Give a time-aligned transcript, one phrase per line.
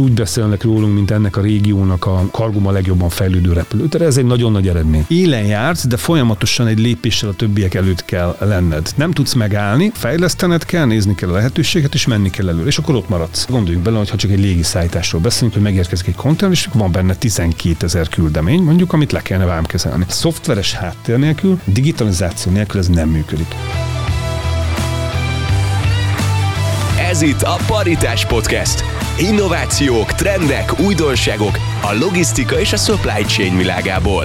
[0.00, 4.04] úgy beszélnek rólunk, mint ennek a régiónak a karguma legjobban fejlődő repülőtere.
[4.04, 5.04] Ez egy nagyon nagy eredmény.
[5.08, 8.92] Élen jársz, de folyamatosan egy lépéssel a többiek előtt kell lenned.
[8.96, 12.94] Nem tudsz megállni, fejlesztened kell, nézni kell a lehetőséget, és menni kell előre, és akkor
[12.94, 13.46] ott maradsz.
[13.48, 17.14] Gondoljunk bele, hogy ha csak egy légiszállításról beszélünk, hogy megérkezik egy konténer, és van benne
[17.14, 20.04] 12 ezer küldemény, mondjuk, amit le kellene vámkezelni.
[20.08, 23.54] Szoftveres háttér nélkül, digitalizáció nélkül ez nem működik.
[27.10, 28.99] Ez itt a Paritás Podcast.
[29.20, 34.24] Innovációk, trendek, újdonságok a logisztika és a supply chain világából.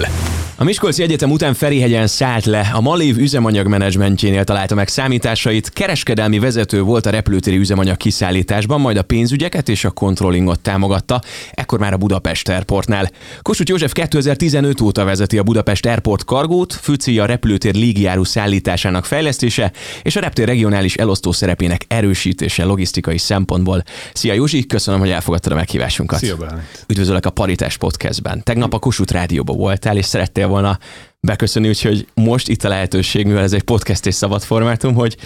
[0.58, 6.82] A Miskolci Egyetem után Ferihegyen szállt le, a Malév üzemanyagmenedzsmentjénél találta meg számításait, kereskedelmi vezető
[6.82, 11.98] volt a repülőtéri üzemanyag kiszállításban, majd a pénzügyeket és a controllingot támogatta, ekkor már a
[11.98, 13.10] Budapest Airportnál.
[13.42, 19.06] Kossuth József 2015 óta vezeti a Budapest Airport kargót, fő célja a repülőtér légijáru szállításának
[19.06, 23.84] fejlesztése és a reptér regionális elosztó szerepének erősítése logisztikai szempontból.
[24.14, 26.20] Szia Józsi, köszönöm, hogy elfogadtad a meghívásunkat.
[26.20, 26.86] Szia Bálint.
[26.88, 28.44] Üdvözöllek a Paritás Podcastben.
[28.44, 30.80] Tegnap a Kossuth Rádióban voltál, és szerettél szerettél volna
[31.20, 35.18] beköszönni, úgyhogy most itt a lehetőség, mivel ez egy podcast és szabad formátum, hogy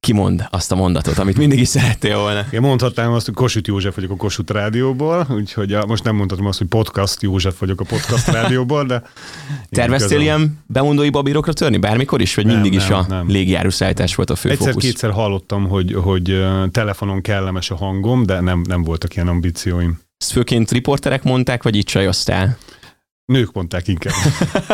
[0.00, 2.46] kimond azt a mondatot, amit mindig is szerettél volna.
[2.50, 6.46] Én mondhatnám azt, hogy Kossuth József vagyok a Kossuth Rádióból, úgyhogy a, most nem mondhatom
[6.46, 9.02] azt, hogy podcast József vagyok a podcast rádióból, de...
[9.70, 13.28] Terveztél ilyen bemondói babírokra törni bármikor is, vagy nem, mindig nem, is a nem.
[13.28, 18.62] légijáru szállítás volt a fő Egyszer-kétszer hallottam, hogy, hogy telefonon kellemes a hangom, de nem,
[18.68, 19.98] nem voltak ilyen ambícióim.
[20.18, 22.56] Ezt főként riporterek mondták, vagy itt csajoztál?
[23.26, 24.14] Nők mondták inkább.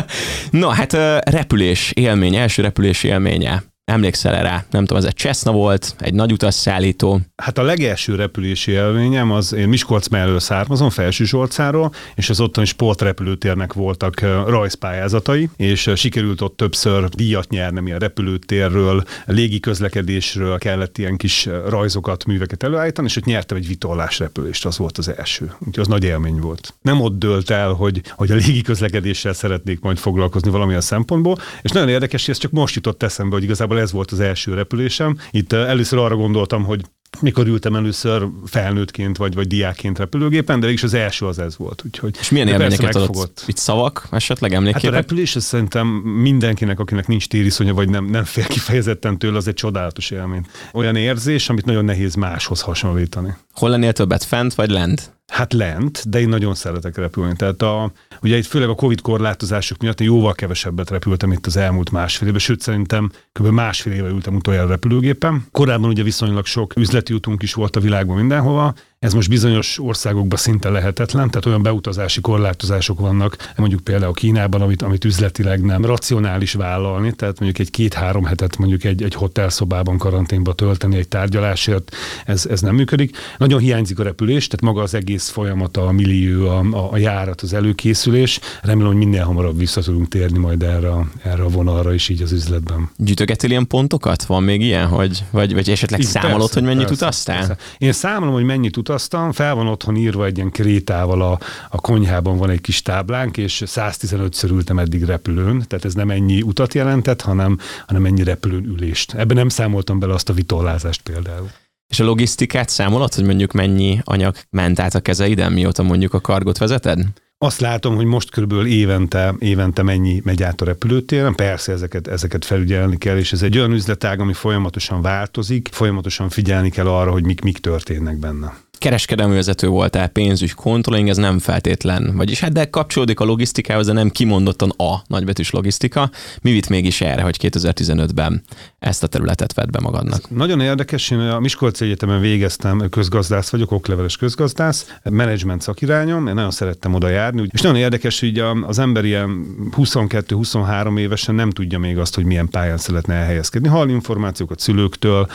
[0.51, 0.93] Na, hát
[1.31, 3.72] repülés élmény, első repülés élménye.
[3.85, 4.65] Emlékszel rá?
[4.71, 7.21] Nem tudom, ez egy Cessna volt, egy nagy utasszállító.
[7.37, 12.67] Hát a legelső repülési élményem az, én Miskolc mellől származom, Felső Zsolcáról, és az ottani
[12.67, 21.17] sportrepülőtérnek voltak rajzpályázatai, és sikerült ott többször díjat nyerni a repülőtérről, légi közlekedésről kellett ilyen
[21.17, 25.45] kis rajzokat, műveket előállítani, és ott nyertem egy vitorlás repülést, az volt az első.
[25.59, 26.75] Úgyhogy az nagy élmény volt.
[26.83, 31.71] Nem ott dőlt el, hogy, hogy a légi közlekedéssel szeretnék majd foglalkozni valamilyen szempontból, és
[31.71, 35.19] nagyon érdekes, hogy ez csak most jutott eszembe, hogy igazából ez volt az első repülésem.
[35.31, 36.81] Itt először arra gondoltam, hogy
[37.21, 41.83] mikor ültem először felnőttként vagy, vagy diákként repülőgépen, de is az első az ez volt.
[41.87, 43.45] Úgyhogy és milyen élményeket adott?
[43.47, 44.83] Itt szavak esetleg emléképek?
[44.83, 49.37] Hát a repülés az szerintem mindenkinek, akinek nincs tériszonya, vagy nem, nem fél kifejezetten tőle,
[49.37, 50.47] az egy csodálatos élmény.
[50.73, 53.37] Olyan érzés, amit nagyon nehéz máshoz hasonlítani.
[53.53, 55.13] Hol lennél többet, fent vagy lent?
[55.33, 57.37] Hát lent, de én nagyon szeretek repülni.
[57.37, 61.57] Tehát a, ugye itt főleg a Covid korlátozások miatt én jóval kevesebbet repültem itt az
[61.57, 63.47] elmúlt másfél évben, sőt szerintem kb.
[63.47, 65.47] másfél éve ültem utoljára repülőgépen.
[65.51, 70.39] Korábban ugye viszonylag sok üzleti utunk is volt a világban mindenhova, ez most bizonyos országokban
[70.39, 76.53] szinte lehetetlen, tehát olyan beutazási korlátozások vannak, mondjuk például Kínában, amit, amit üzletileg nem racionális
[76.53, 81.97] vállalni, tehát mondjuk egy két-három hetet mondjuk egy, egy hotelszobában karanténba tölteni egy tárgyalásért,
[82.27, 83.17] ez, ez nem működik.
[83.39, 87.53] Nagyon hiányzik a repülés, tehát maga az egész folyamata, a millió, a, a, járat, az
[87.53, 88.41] előkészülés.
[88.63, 90.93] Remélem, hogy minél hamarabb vissza tudunk térni majd erre,
[91.23, 92.91] erre a vonalra is így az üzletben.
[92.97, 94.25] Gyűjtögetél ilyen pontokat?
[94.25, 97.37] Van még ilyen, hogy, vagy, vagy esetleg Igen, számolod, persze, hogy mennyit persze, utaztál?
[97.37, 97.57] Persze.
[97.79, 101.39] Én számolom, hogy mennyit utaztál, utaztam, fel van otthon írva egy ilyen krétával, a,
[101.71, 106.43] a konyhában van egy kis táblánk, és 115-ször ültem eddig repülőn, tehát ez nem ennyi
[106.43, 109.15] utat jelentett, hanem, hanem ennyi repülőn ülést.
[109.15, 111.51] Ebben nem számoltam bele azt a vitorlázást például.
[111.89, 116.21] És a logisztikát számolod, hogy mondjuk mennyi anyag ment át a kezeiden, mióta mondjuk a
[116.21, 117.05] kargot vezeted?
[117.39, 121.35] Azt látom, hogy most körülbelül évente, évente mennyi megy át a repülőtéren.
[121.35, 126.71] Persze ezeket, ezeket felügyelni kell, és ez egy olyan üzletág, ami folyamatosan változik, folyamatosan figyelni
[126.71, 132.17] kell arra, hogy mik, mik történnek benne kereskedelmi vezető voltál, pénzügy, controlling, ez nem feltétlen,
[132.17, 136.11] vagyis hát de kapcsolódik a logisztikához, de nem kimondottan a nagybetűs logisztika.
[136.41, 138.43] Mi vitt mégis erre, hogy 2015-ben
[138.83, 140.19] ezt a területet vett be magadnak?
[140.19, 146.35] Ez nagyon érdekes, én a Miskolci Egyetemen végeztem, közgazdász vagyok, okleveles közgazdász, menedzsment szakirányom, én
[146.35, 151.79] nagyon szerettem oda járni, és nagyon érdekes, hogy az ember ilyen 22-23 évesen nem tudja
[151.79, 153.69] még azt, hogy milyen pályán szeretne elhelyezkedni.
[153.69, 155.27] Hall információkat szülőktől,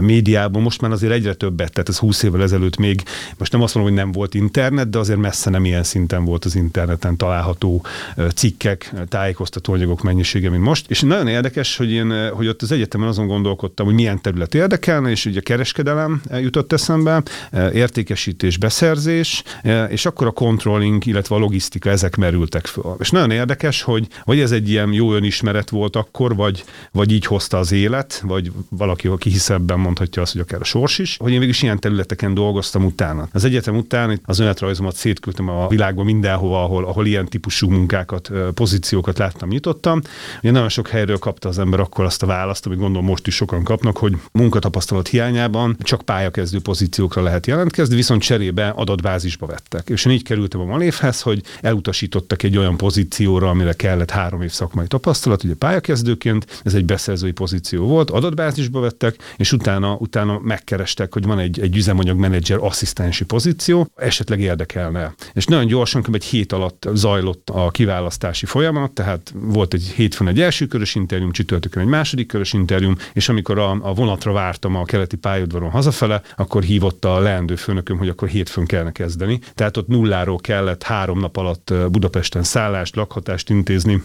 [0.00, 3.02] médiában, most már azért egyre többet, tehát ez 20 évvel ezelőtt még
[3.38, 6.44] most nem azt mondom, hogy nem volt internet, de azért messze nem ilyen szinten volt
[6.44, 7.84] az interneten található
[8.34, 10.90] cikkek, tájékoztató anyagok mennyisége, mint most.
[10.90, 15.10] És nagyon érdekes, hogy én, hogy ott az egyetemen azon gondolkodtam, hogy milyen terület érdekelne,
[15.10, 17.22] és ugye kereskedelem jutott eszembe,
[17.72, 19.42] értékesítés, beszerzés,
[19.88, 22.96] és akkor a controlling, illetve a logisztika, ezek merültek föl.
[22.98, 27.26] És nagyon érdekes, hogy vagy ez egy ilyen jó önismeret volt akkor, vagy, vagy így
[27.26, 31.16] hozta az élet, vagy valaki, aki hisz ebben mondhatja azt, hogy akár a sors is,
[31.16, 33.28] hogy én végül ilyen területeken dolgoztam után.
[33.32, 39.18] Az egyetem után az önéletrajzomat szétküldtem a világban mindenhova, ahol, ahol ilyen típusú munkákat, pozíciókat
[39.18, 40.00] láttam, nyitottam.
[40.42, 43.34] Ugye nagyon sok helyről kapta az ember akkor azt a választ, amit gondolom most is
[43.34, 49.88] sokan kapnak, hogy munkatapasztalat hiányában csak pályakezdő pozíciókra lehet jelentkezni, viszont cserébe adatbázisba vettek.
[49.88, 54.50] És én így kerültem a Malévhez, hogy elutasítottak egy olyan pozícióra, amire kellett három év
[54.50, 61.12] szakmai tapasztalat, ugye pályakezdőként, ez egy beszerzői pozíció volt, adatbázisba vettek, és utána, utána megkerestek,
[61.12, 65.14] hogy van egy, egy üzemanyagmenedzser asszisztensi pozíció, esetleg érdekelne.
[65.32, 66.14] És nagyon gyorsan, kb.
[66.14, 71.32] egy hét alatt zajlott a kiválasztási folyamat, tehát volt egy hétfőn egy első körös interjúm,
[71.32, 76.22] csütörtökön egy második körös interjúm, és amikor a, a vonatra vártam a keleti pályaudvaron hazafele,
[76.36, 79.40] akkor hívott a leendő főnököm, hogy akkor hétfőn kellene kezdeni.
[79.54, 84.02] Tehát ott nulláról kellett három nap alatt Budapesten szállást, lakhatást intézni,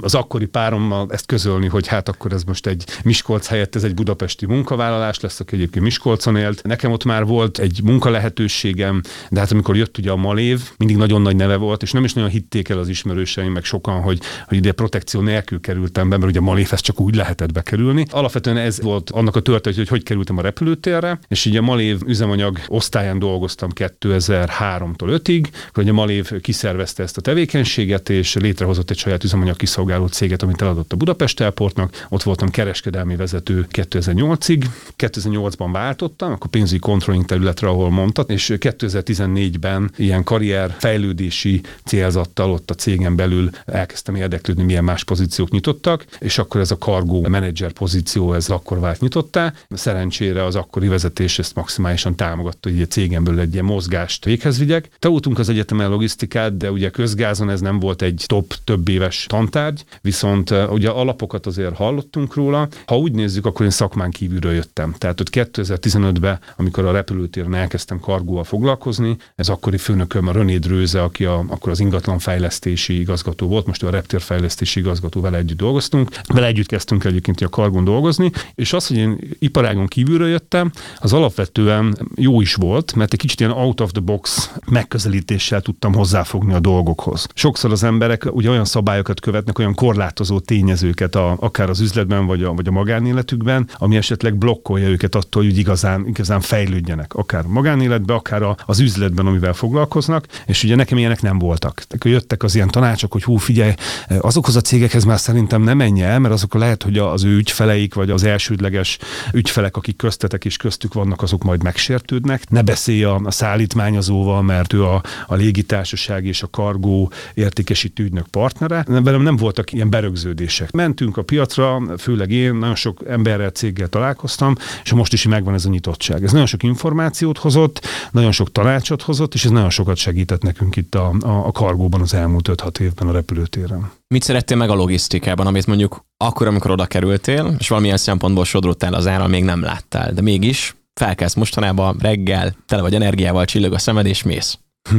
[0.00, 3.94] az akkori párommal ezt közölni, hogy hát akkor ez most egy Miskolc helyett ez egy
[3.94, 6.62] budapesti munkavállalás lesz, aki egyébként Miskolcon élt.
[6.62, 11.22] Nekem ott már volt egy munkalehetőségem, de hát amikor jött ugye a Malév, mindig nagyon
[11.22, 14.56] nagy neve volt, és nem is nagyon hitték el az ismerőseim, meg sokan, hogy, hogy
[14.56, 18.06] ide protekció nélkül kerültem be, mert ugye a Malévhez csak úgy lehetett bekerülni.
[18.10, 22.00] Alapvetően ez volt annak a történet, hogy hogy kerültem a repülőtérre, és ugye a Malév
[22.06, 28.98] üzemanyag osztályán dolgoztam 2003-tól 5-ig, hogy a Malév kiszervezte ezt a tevékenységet, és létrehozott egy
[28.98, 32.06] saját üzemanyag kiszolgáló céget, amit eladott a Budapest Airportnak.
[32.08, 34.64] Ott voltam kereskedelmi vezető 2008-ig.
[34.98, 42.70] 2008-ban váltottam, akkor pénzügyi controlling területre, ahol mondta, és 2014-ben ilyen karrier fejlődési célzattal ott
[42.70, 47.72] a cégen belül elkezdtem érdeklődni, milyen más pozíciók nyitottak, és akkor ez a cargo manager
[47.72, 49.52] pozíció, ez akkor vált nyitottá.
[49.70, 54.58] Szerencsére az akkori vezetés ezt maximálisan támogatta, hogy a cégen belül egy ilyen mozgást véghez
[54.58, 54.88] vigyek.
[54.98, 59.51] Tanultunk az egyetemen logisztikát, de ugye közgázon ez nem volt egy top több éves tant
[59.52, 62.68] tantárgy, viszont ugye alapokat azért hallottunk róla.
[62.86, 64.94] Ha úgy nézzük, akkor én szakmán kívülről jöttem.
[64.98, 71.02] Tehát ott 2015-ben, amikor a repülőtéren elkezdtem kargóval foglalkozni, ez akkori főnököm a René Drőze,
[71.02, 76.10] aki a, akkor az ingatlanfejlesztési igazgató volt, most a reptérfejlesztési igazgató, vele együtt dolgoztunk.
[76.26, 81.12] Vele együtt kezdtünk egyébként a kargon dolgozni, és az, hogy én iparágon kívülről jöttem, az
[81.12, 86.52] alapvetően jó is volt, mert egy kicsit ilyen out of the box megközelítéssel tudtam hozzáfogni
[86.52, 87.26] a dolgokhoz.
[87.34, 92.26] Sokszor az emberek ugye olyan szabályokat követ, követnek olyan korlátozó tényezőket, a, akár az üzletben,
[92.26, 97.44] vagy a, vagy a magánéletükben, ami esetleg blokkolja őket attól, hogy igazán, igazán fejlődjenek, akár
[97.44, 101.82] a magánéletben, akár a, az üzletben, amivel foglalkoznak, és ugye nekem ilyenek nem voltak.
[102.04, 103.72] Jöttek az ilyen tanácsok, hogy hú, figyelj,
[104.20, 107.94] azokhoz a cégekhez már szerintem nem menj el, mert azok lehet, hogy az ő ügyfeleik,
[107.94, 108.98] vagy az elsődleges
[109.32, 112.50] ügyfelek, akik köztetek és köztük vannak, azok majd megsértődnek.
[112.50, 118.26] Ne beszélj a, a szállítmányozóval, mert ő a, a légitársaság és a kargó értékesítő ügynök
[118.26, 118.84] partnere.
[118.86, 120.70] Velem nem voltak ilyen berögződések.
[120.70, 125.64] Mentünk a piacra, főleg én, nagyon sok emberrel, céggel találkoztam, és most is megvan ez
[125.64, 126.24] a nyitottság.
[126.24, 130.76] Ez nagyon sok információt hozott, nagyon sok tanácsot hozott, és ez nagyon sokat segített nekünk
[130.76, 133.90] itt a, a, a kargóban az elmúlt 5-6 évben a repülőtéren.
[134.08, 138.94] Mit szerettél meg a logisztikában, amit mondjuk akkor, amikor oda kerültél, és valamilyen szempontból sodrottál
[138.94, 143.78] az ára, még nem láttál, de mégis felkelsz mostanában reggel, tele vagy energiával, csillog a
[143.78, 144.58] szemed, és mész.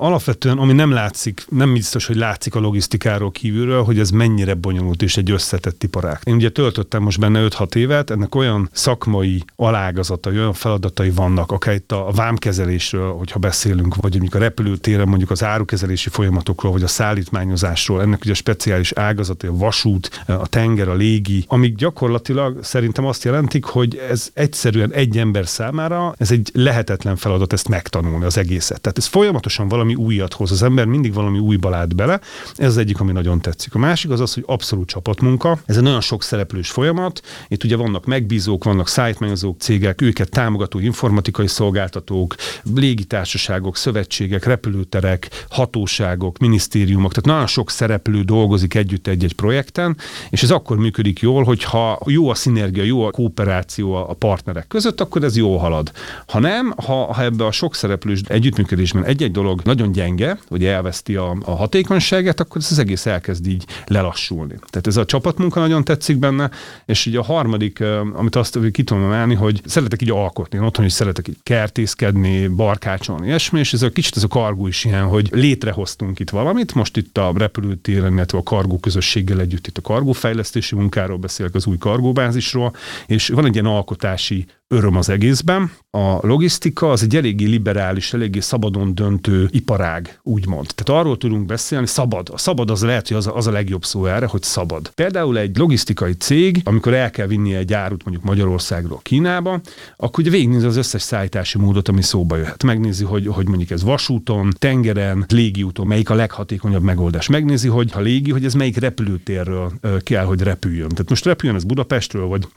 [0.00, 5.02] Alapvetően, ami nem látszik, nem biztos, hogy látszik a logisztikáról kívülről, hogy ez mennyire bonyolult
[5.02, 6.20] és egy összetett iparág.
[6.24, 11.74] Én ugye töltöttem most benne 5-6 évet, ennek olyan szakmai alágazatai, olyan feladatai vannak, akár
[11.74, 16.86] itt a vámkezelésről, hogyha beszélünk, vagy mondjuk a repülőtéren mondjuk az árukezelési folyamatokról, vagy a
[16.86, 23.24] szállítmányozásról, ennek ugye speciális ágazat, a vasút, a tenger, a légi, amik gyakorlatilag szerintem azt
[23.24, 28.80] jelentik, hogy ez egyszerűen egy ember számára, ez egy lehetetlen feladat ezt megtanulni az egészet.
[28.80, 30.50] Tehát ez folyamatosan valami valami újat hoz.
[30.50, 32.20] Az ember mindig valami újba lát bele.
[32.56, 33.74] Ez az egyik, ami nagyon tetszik.
[33.74, 35.58] A másik az az, hogy abszolút csapatmunka.
[35.66, 37.20] Ez egy nagyon sok szereplős folyamat.
[37.48, 42.34] Itt ugye vannak megbízók, vannak szájtmányozók, cégek, őket támogató informatikai szolgáltatók,
[42.74, 47.12] légitársaságok, szövetségek, repülőterek, hatóságok, minisztériumok.
[47.12, 49.96] Tehát nagyon sok szereplő dolgozik együtt egy-egy projekten,
[50.30, 55.00] és ez akkor működik jól, hogyha jó a szinergia, jó a kooperáció a partnerek között,
[55.00, 55.92] akkor ez jól halad.
[56.26, 61.16] Ha nem, ha, ha ebbe a sok szereplős együttműködésben egy-egy dolog nagyon gyenge, vagy elveszti
[61.16, 64.54] a, a hatékonyságát, akkor ez az egész elkezd így lelassulni.
[64.70, 66.50] Tehát ez a csapatmunka nagyon tetszik benne,
[66.86, 67.80] és így a harmadik,
[68.12, 70.58] amit azt ki tudom emelni, hogy szeretek így alkotni.
[70.58, 74.84] Otthon is szeretek így kertészkedni, barkácsolni, ilyesmi, és ez a kicsit ez a kargó is
[74.84, 79.78] ilyen, hogy létrehoztunk itt valamit, most itt a repülőtéren, illetve a kargó közösséggel együtt itt
[79.78, 82.72] a kargófejlesztési munkáról beszélek, az új kargóbázisról,
[83.06, 85.70] és van egy ilyen alkotási öröm az egészben.
[85.90, 90.66] A logisztika az egy eléggé liberális, eléggé szabadon döntő iparág, úgymond.
[90.74, 92.28] Tehát arról tudunk beszélni, szabad.
[92.32, 94.90] A szabad az lehet, hogy az a, az a legjobb szó erre, hogy szabad.
[94.94, 99.60] Például egy logisztikai cég, amikor el kell vinni egy árut mondjuk Magyarországról Kínába,
[99.96, 102.62] akkor ugye végignézi az összes szállítási módot, ami szóba jöhet.
[102.62, 107.28] Megnézi, hogy, hogy mondjuk ez vasúton, tengeren, légiúton, melyik a leghatékonyabb megoldás.
[107.28, 110.88] Megnézi, hogy ha légi, hogy ez melyik repülőtérről kell, hogy repüljön.
[110.88, 112.48] Tehát most repüljön ez Budapestről, vagy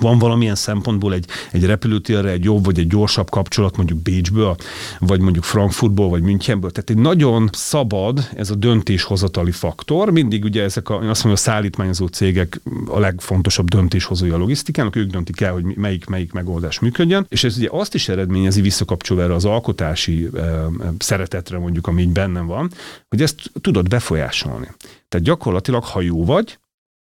[0.00, 4.56] van valamilyen szempontból egy, egy repülőtérre egy jobb vagy egy gyorsabb kapcsolat mondjuk Bécsből,
[4.98, 6.70] vagy mondjuk Frankfurtból, vagy Münchenből.
[6.70, 10.10] Tehát egy nagyon szabad ez a döntéshozatali faktor.
[10.10, 15.10] Mindig ugye ezek a, azt mondom, a szállítmányozó cégek a legfontosabb döntéshozói a logisztikának, ők
[15.10, 17.26] döntik el, hogy melyik, melyik megoldás működjön.
[17.28, 20.66] És ez ugye azt is eredményezi visszakapcsolva erre az alkotási e,
[20.98, 22.70] szeretetre mondjuk, ami így bennem van,
[23.08, 24.66] hogy ezt tudod befolyásolni.
[25.08, 26.58] Tehát gyakorlatilag, ha jó vagy,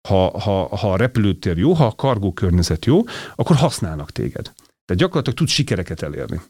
[0.09, 3.03] ha, ha, ha a repülőtér jó, ha a kargó környezet jó,
[3.35, 4.45] akkor használnak téged.
[4.85, 6.41] Tehát gyakorlatilag tudsz sikereket elérni.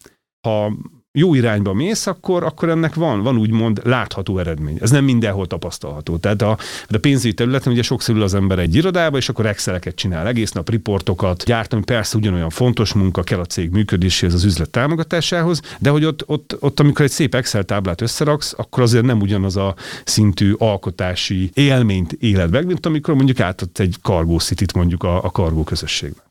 [0.40, 0.72] Ha
[1.18, 4.78] jó irányba mész, akkor, akkor ennek van, van úgymond látható eredmény.
[4.80, 6.16] Ez nem mindenhol tapasztalható.
[6.16, 6.58] Tehát a,
[6.88, 10.52] a pénzügyi területen ugye sokszor ül az ember egy irodába, és akkor Exceleket csinál, egész
[10.52, 15.90] nap riportokat gyártani, persze ugyanolyan fontos munka kell a cég működéséhez, az üzlet támogatásához, de
[15.90, 19.74] hogy ott, ott, ott amikor egy szép Excel táblát összeraksz, akkor azért nem ugyanaz a
[20.04, 25.30] szintű alkotási élményt éled meg, mint amikor mondjuk átadsz egy Cargo City-t mondjuk a, a
[25.30, 26.27] Cargo közösségbe.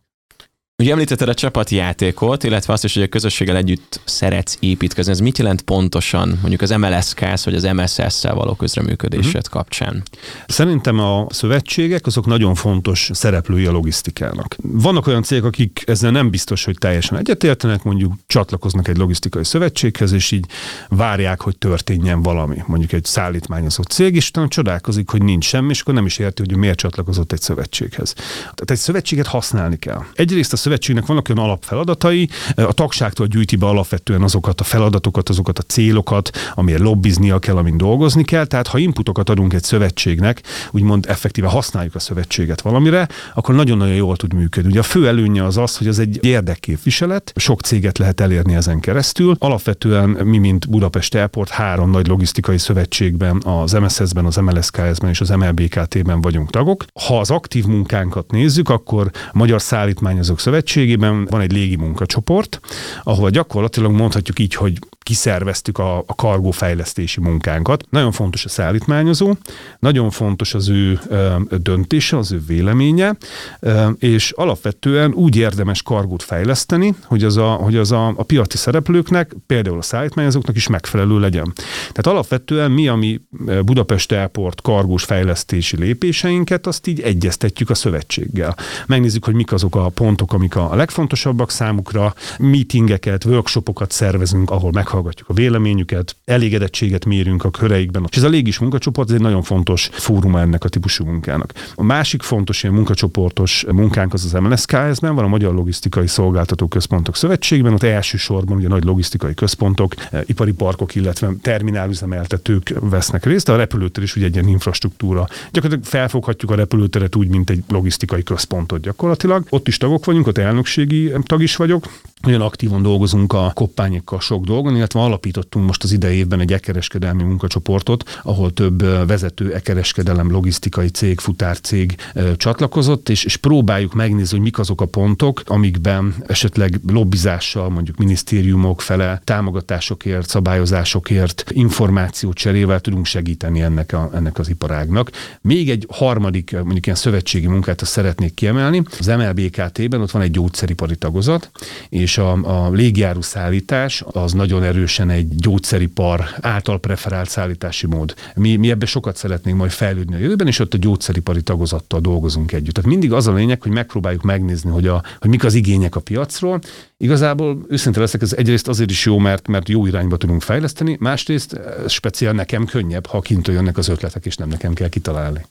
[0.81, 5.11] Ugye említetted a csapatjátékot, illetve azt is, hogy a közösséggel együtt szeretsz építkezni.
[5.11, 9.49] Ez mit jelent pontosan mondjuk az MLSK-sz vagy az MSS-szel való közreműködésed uh-huh.
[9.49, 10.03] kapcsán?
[10.47, 14.55] Szerintem a szövetségek azok nagyon fontos szereplői a logisztikának.
[14.61, 20.11] Vannak olyan cégek, akik ezzel nem biztos, hogy teljesen egyetértenek, mondjuk csatlakoznak egy logisztikai szövetséghez,
[20.11, 20.45] és így
[20.89, 22.63] várják, hogy történjen valami.
[22.65, 26.43] Mondjuk egy szállítmányozó cég, és utána csodálkozik, hogy nincs semmi, és akkor nem is érti,
[26.45, 28.13] hogy miért csatlakozott egy szövetséghez.
[28.39, 30.03] Tehát egy szövetséget használni kell.
[30.13, 35.59] Egyrészt a szövetségnek vannak olyan alapfeladatai, a tagságtól gyűjti be alapvetően azokat a feladatokat, azokat
[35.59, 38.45] a célokat, amiért lobbiznia kell, amin dolgozni kell.
[38.45, 44.15] Tehát ha inputokat adunk egy szövetségnek, úgymond effektíve használjuk a szövetséget valamire, akkor nagyon-nagyon jól
[44.15, 44.69] tud működni.
[44.69, 48.79] Ugye a fő előnye az az, hogy az egy érdekképviselet, sok céget lehet elérni ezen
[48.79, 49.35] keresztül.
[49.39, 55.29] Alapvetően mi, mint Budapest Airport, három nagy logisztikai szövetségben, az MSZ-ben, az MLSKS-ben és az
[55.29, 56.85] MLBKT-ben vagyunk tagok.
[57.05, 62.59] Ha az aktív munkánkat nézzük, akkor Magyar Szállítmányozók Szövetség Szövetségében van egy légi munkacsoport,
[63.03, 67.83] ahol gyakorlatilag mondhatjuk így, hogy kiszerveztük a, a kargófejlesztési munkánkat.
[67.89, 69.33] Nagyon fontos a szállítmányozó,
[69.79, 73.15] nagyon fontos az ő ö, döntése, az ő véleménye,
[73.59, 78.57] ö, és alapvetően úgy érdemes kargót fejleszteni, hogy az, a, hogy az a, a piaci
[78.57, 81.53] szereplőknek, például a szállítmányozóknak is megfelelő legyen.
[81.77, 83.21] Tehát alapvetően mi, ami
[83.65, 88.55] Budapest Airport kargós fejlesztési lépéseinket, azt így egyeztetjük a szövetséggel.
[88.87, 94.85] Megnézzük, hogy mik azok a pontok, amik a legfontosabbak számukra, meetingeket, workshopokat szervezünk, ahol meg
[94.87, 98.05] meghallgatjuk a véleményüket, elégedettséget mérünk a köreikben.
[98.09, 101.53] És ez a légis munkacsoport ez egy nagyon fontos fórum ennek a típusú munkának.
[101.75, 107.15] A másik fontos ilyen munkacsoportos munkánk az az MLSKS-ben, van a Magyar Logisztikai Szolgáltató Központok
[107.15, 113.55] Szövetségben, ott elsősorban ugye nagy logisztikai központok, eh, ipari parkok, illetve terminálüzemeltetők vesznek részt, a
[113.55, 115.27] repülőtér is ugye egy ilyen infrastruktúra.
[115.51, 119.45] Gyakorlatilag felfoghatjuk a repülőteret úgy, mint egy logisztikai központot gyakorlatilag.
[119.49, 121.85] Ott is tagok vagyunk, ott elnökségi tag is vagyok,
[122.21, 127.23] nagyon aktívan dolgozunk a koppányokkal sok dolgon, illetve alapítottunk most az idei évben egy ekereskedelmi
[127.23, 131.95] munkacsoportot, ahol több vezető ekereskedelem, logisztikai cég, futárcég
[132.37, 138.81] csatlakozott, és, és próbáljuk megnézni, hogy mik azok a pontok, amikben esetleg lobbizással, mondjuk minisztériumok
[138.81, 145.11] fele támogatásokért, szabályozásokért, információ cserével tudunk segíteni ennek, a, ennek az iparágnak.
[145.41, 148.83] Még egy harmadik, mondjuk ilyen szövetségi munkát szeretnék kiemelni.
[148.99, 151.51] Az MLBKT-ben ott van egy gyógyszeripari tagozat,
[151.89, 152.31] és a,
[152.65, 158.13] a légjáru szállítás az nagyon erősen egy gyógyszeripar által preferált szállítási mód.
[158.35, 162.51] Mi, mi ebbe sokat szeretnénk majd fejlődni a jövőben, és ott a gyógyszeripari tagozattal dolgozunk
[162.51, 162.73] együtt.
[162.73, 165.99] Tehát mindig az a lényeg, hogy megpróbáljuk megnézni, hogy, a, hogy mik az igények a
[165.99, 166.59] piacról.
[166.97, 171.59] Igazából őszinte leszek, ez egyrészt azért is jó, mert, mert jó irányba tudunk fejleszteni, másrészt
[171.87, 175.45] speciál nekem könnyebb, ha kint jönnek az ötletek, és nem nekem kell kitalálni.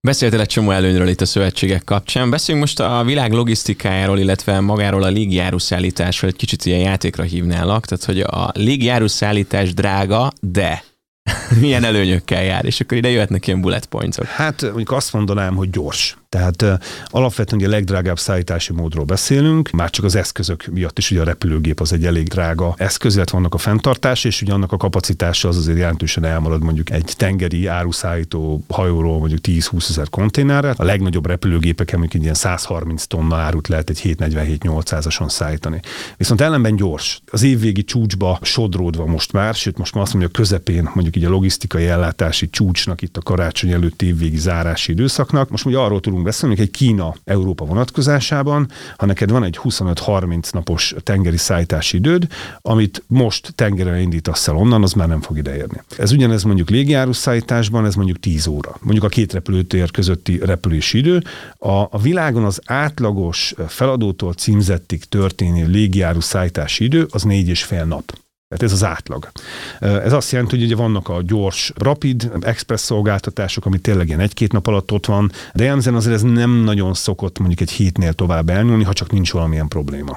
[0.00, 2.30] Beszéltél egy csomó előnyről itt a szövetségek kapcsán.
[2.30, 6.30] Beszéljünk most a világ logisztikájáról, illetve magáról a légjáruszállításról.
[6.30, 7.86] Egy kicsit ilyen játékra hívnálak.
[7.86, 10.84] Tehát, hogy a légjáruszállítás drága, de
[11.60, 14.26] milyen előnyökkel jár, és akkor ide jöhetnek ilyen bullet pointsok.
[14.26, 16.16] Hát mondjuk azt mondanám, hogy gyors.
[16.28, 16.64] Tehát
[17.06, 21.80] alapvetően a legdrágább szállítási módról beszélünk, már csak az eszközök miatt is, ugye a repülőgép
[21.80, 25.56] az egy elég drága eszköz, illetve vannak a fenntartás, és ugye annak a kapacitása az
[25.56, 30.74] azért jelentősen elmarad mondjuk egy tengeri áruszállító hajóról mondjuk 10-20 ezer konténerre.
[30.76, 35.80] A legnagyobb repülőgépeken mondjuk ilyen 130 tonna árut lehet egy 747-800-ason szállítani.
[36.16, 37.20] Viszont ellenben gyors.
[37.30, 41.30] Az évvégi csúcsba sodródva most már, sőt most már azt mondja, közepén mondjuk így a
[41.30, 45.50] logisztikai ellátási csúcsnak itt a karácsony előtt évvégi zárási időszaknak.
[45.50, 50.94] Most ugye arról tudunk beszélni, hogy egy Kína-Európa vonatkozásában, ha neked van egy 25-30 napos
[51.02, 52.26] tengeri szállítási időd,
[52.60, 55.82] amit most tengeren indítasz el onnan, az már nem fog ideérni.
[55.98, 58.76] Ez ugyanez mondjuk légiárus szállításban, ez mondjuk 10 óra.
[58.80, 61.22] Mondjuk a két repülőtér közötti repülési idő.
[61.58, 67.84] A, a világon az átlagos feladótól címzettig történő légiárus szállítási idő az négy és fél
[67.84, 68.12] nap.
[68.48, 69.30] Tehát ez az átlag.
[69.78, 74.52] Ez azt jelenti, hogy ugye vannak a gyors, rapid, express szolgáltatások, ami tényleg ilyen egy-két
[74.52, 78.48] nap alatt ott van, de jellemzően azért ez nem nagyon szokott mondjuk egy hétnél tovább
[78.48, 80.12] elnyúlni, ha csak nincs valamilyen probléma.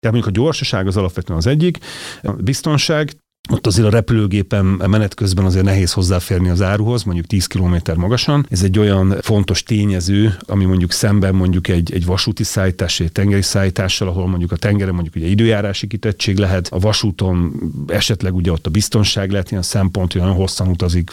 [0.00, 1.78] Tehát mondjuk a gyorsaság az alapvetően az egyik,
[2.22, 3.12] a biztonság,
[3.50, 8.46] ott azért a repülőgépen menet közben azért nehéz hozzáférni az áruhoz, mondjuk 10 km magasan.
[8.50, 13.42] Ez egy olyan fontos tényező, ami mondjuk szemben mondjuk egy, egy vasúti szállítás, egy tengeri
[13.42, 17.52] szállítással, ahol mondjuk a tengeren mondjuk ugye időjárási kitettség lehet, a vasúton
[17.86, 21.12] esetleg ugye ott a biztonság lehet ilyen szempont, hogy nagyon hosszan utazik,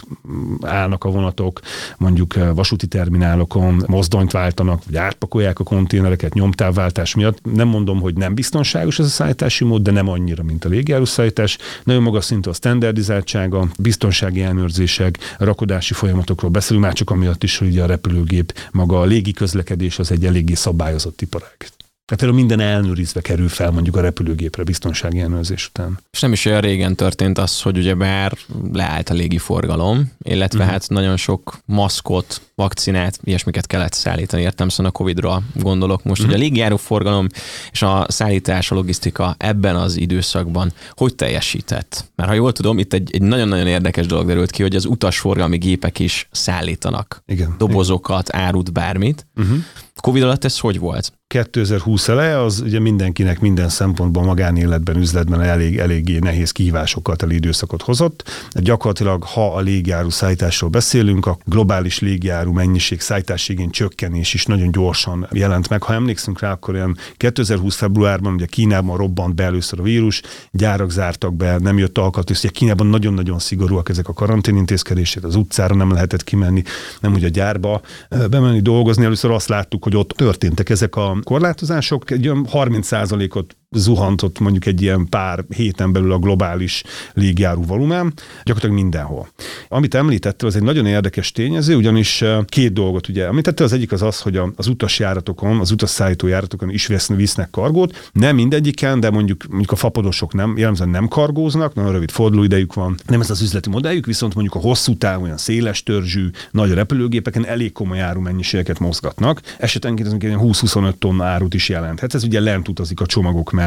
[0.62, 1.60] állnak a vonatok,
[1.98, 7.40] mondjuk vasúti terminálokon mozdonyt váltanak, vagy átpakolják a konténereket nyomtávváltás miatt.
[7.54, 11.58] Nem mondom, hogy nem biztonságos ez a szállítási mód, de nem annyira, mint a légjárószállítás.
[11.84, 17.80] Nagyon magas szintű a standardizáltsága, biztonsági ellenőrzések, rakodási folyamatokról beszélünk, már csak amiatt is, hogy
[17.80, 21.72] a repülőgép maga a légi közlekedés az egy eléggé szabályozott iparág.
[22.16, 26.00] Tehát erről minden ellenőrizve kerül fel mondjuk a repülőgépre biztonsági ellenőrzés után.
[26.12, 28.34] És nem is olyan régen történt az, hogy ugye bár
[28.74, 30.74] leállt a légi forgalom, illetve uh-huh.
[30.74, 36.38] hát nagyon sok maszkot, vakcinát, ilyesmiket kellett szállítani, értem szóval a Covid-ra gondolok most, uh-huh.
[36.38, 37.28] hogy a forgalom
[37.72, 42.12] és a szállítás, a logisztika ebben az időszakban hogy teljesített?
[42.16, 45.58] Mert ha jól tudom, itt egy, egy nagyon-nagyon érdekes dolog derült ki, hogy az utasforgalmi
[45.58, 47.56] gépek is szállítanak Igen.
[47.58, 48.42] dobozokat, Igen.
[48.42, 49.28] árut, bármit.
[49.36, 49.58] Uh-huh.
[50.02, 51.14] Covid alatt ez hogy volt?
[51.34, 57.82] 2020 eleje az ugye mindenkinek minden szempontból magánéletben, üzletben elég, eléggé nehéz kihívásokat el időszakot
[57.82, 58.30] hozott.
[58.52, 65.28] Gyakorlatilag, ha a légjáru szállításról beszélünk, a globális légjáru mennyiség szállításigén csökkenés is nagyon gyorsan
[65.32, 65.84] jelent meg.
[65.84, 70.22] Ha emlékszünk rá, akkor olyan 2020 februárban ugye Kínában robbant be először a vírus,
[70.52, 72.44] gyárak zártak be, nem jött alkatrész.
[72.44, 76.64] Ugye Kínában nagyon-nagyon szigorúak ezek a karanténintézkedések, az utcára nem lehetett kimenni,
[77.00, 77.82] nem ugye a gyárba
[78.30, 79.06] bemenni dolgozni.
[79.06, 84.82] Először azt láttuk, hogy ott történtek ezek a korlátozások egy olyan 30%-ot zuhantott mondjuk egy
[84.82, 88.14] ilyen pár héten belül a globális légjáró volumen,
[88.44, 89.28] gyakorlatilag mindenhol.
[89.70, 94.02] Amit említettél, az egy nagyon érdekes tényező, ugyanis két dolgot ugye említettél, az egyik az
[94.02, 99.46] az, hogy az utasjáratokon, az utasszállító járatokon is visznek, visznek kargót, nem mindegyiken, de mondjuk,
[99.50, 103.70] mondjuk a fapadosok nem, jellemzően nem kargóznak, nagyon rövid fordulóidejük van, nem ez az üzleti
[103.70, 109.42] modelljük, viszont mondjuk a hosszú távú, olyan széles törzsű, nagy repülőgépeken elég komoly árumennyiségeket mozgatnak.
[109.58, 112.14] Esetenként ez 20-25 tonna árut is jelenthet.
[112.14, 113.63] Ez ugye lent utazik a csomagok mellett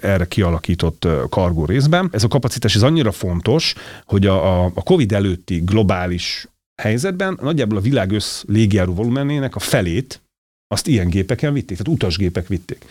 [0.00, 2.08] erre kialakított kargó részben.
[2.12, 6.48] Ez a kapacitás ez annyira fontos, hogy a, a COVID előtti globális
[6.82, 10.22] helyzetben nagyjából a világ össz légjáró volumenének a felét
[10.70, 12.84] azt ilyen gépeken vitték, tehát utasgépek vitték.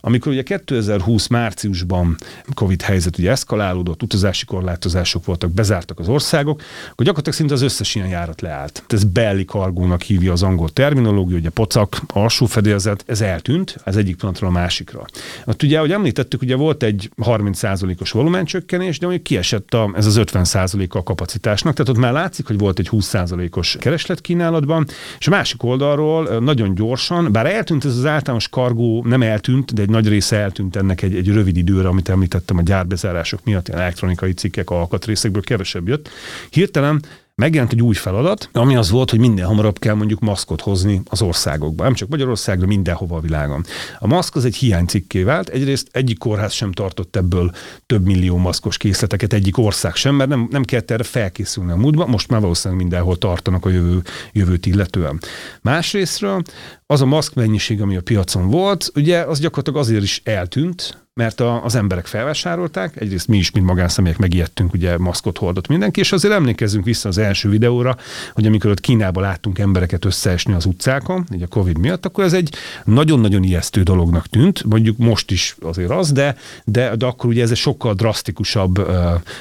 [0.00, 2.16] Amikor ugye 2020 márciusban
[2.54, 7.94] Covid helyzet ugye eszkalálódott, utazási korlátozások voltak, bezártak az országok, akkor gyakorlatilag szinte az összes
[7.94, 8.84] ilyen járat leállt.
[8.88, 14.16] Ez belli kargónak hívja az angol terminológia, ugye pocak, alsó fedélzet, ez eltűnt az egyik
[14.16, 15.04] pillanatról a másikra.
[15.44, 20.20] Ott ugye, ahogy említettük, ugye volt egy 30%-os volumencsökkenés, de mondjuk kiesett a, ez az
[20.20, 24.86] 50%-a a kapacitásnak, tehát ott már látszik, hogy volt egy 20%-os kereslet kínálatban,
[25.18, 29.74] és a másik oldalról nagyon gyorsan van, bár eltűnt ez az általános kargó, nem eltűnt,
[29.74, 33.68] de egy nagy része eltűnt ennek egy, egy rövid időre, amit említettem a gyárbezárások miatt,
[33.68, 36.08] ilyen elektronikai cikkek, alkatrészekből kevesebb jött.
[36.50, 37.02] Hirtelen
[37.40, 41.22] megjelent egy új feladat, ami az volt, hogy minden hamarabb kell mondjuk maszkot hozni az
[41.22, 41.82] országokba.
[41.82, 43.64] Nem csak Magyarországra, mindenhova a világon.
[43.98, 45.48] A maszk az egy hiánycikké vált.
[45.48, 47.50] Egyrészt egyik kórház sem tartott ebből
[47.86, 52.08] több millió maszkos készleteket, egyik ország sem, mert nem, nem kellett erre felkészülni a múltban,
[52.08, 54.02] most már valószínűleg mindenhol tartanak a jövő,
[54.32, 55.20] jövőt illetően.
[55.62, 56.42] Másrésztről
[56.90, 61.40] az a maszk mennyiség, ami a piacon volt, ugye az gyakorlatilag azért is eltűnt, mert
[61.40, 66.12] a, az emberek felvásárolták, egyrészt mi is, mint magánszemélyek megijedtünk, ugye maszkot hordott mindenki, és
[66.12, 67.96] azért emlékezzünk vissza az első videóra,
[68.32, 72.32] hogy amikor ott Kínába láttunk embereket összeesni az utcákon, így a Covid miatt, akkor ez
[72.32, 77.42] egy nagyon-nagyon ijesztő dolognak tűnt, mondjuk most is azért az, de, de, de akkor ugye
[77.42, 78.94] ez egy sokkal drasztikusabb uh,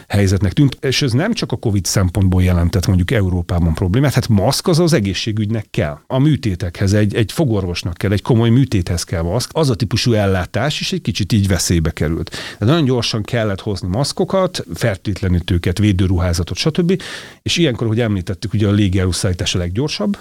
[0.08, 4.68] helyzetnek tűnt, és ez nem csak a Covid szempontból jelentett mondjuk Európában problémát, hát maszk
[4.68, 6.00] az az egészségügynek kell.
[6.08, 9.50] A műtétekhez egy, egy fogorvosnak kell, egy komoly műtéthez kell maszk.
[9.54, 12.36] Az a típusú ellátás is egy kicsit így vesz veszélybe került.
[12.60, 17.02] De nagyon gyorsan kellett hozni maszkokat, fertőtlenítőket, védőruházatot, stb.
[17.42, 20.18] És ilyenkor, hogy említettük, ugye a légiáruszállítás a leggyorsabb,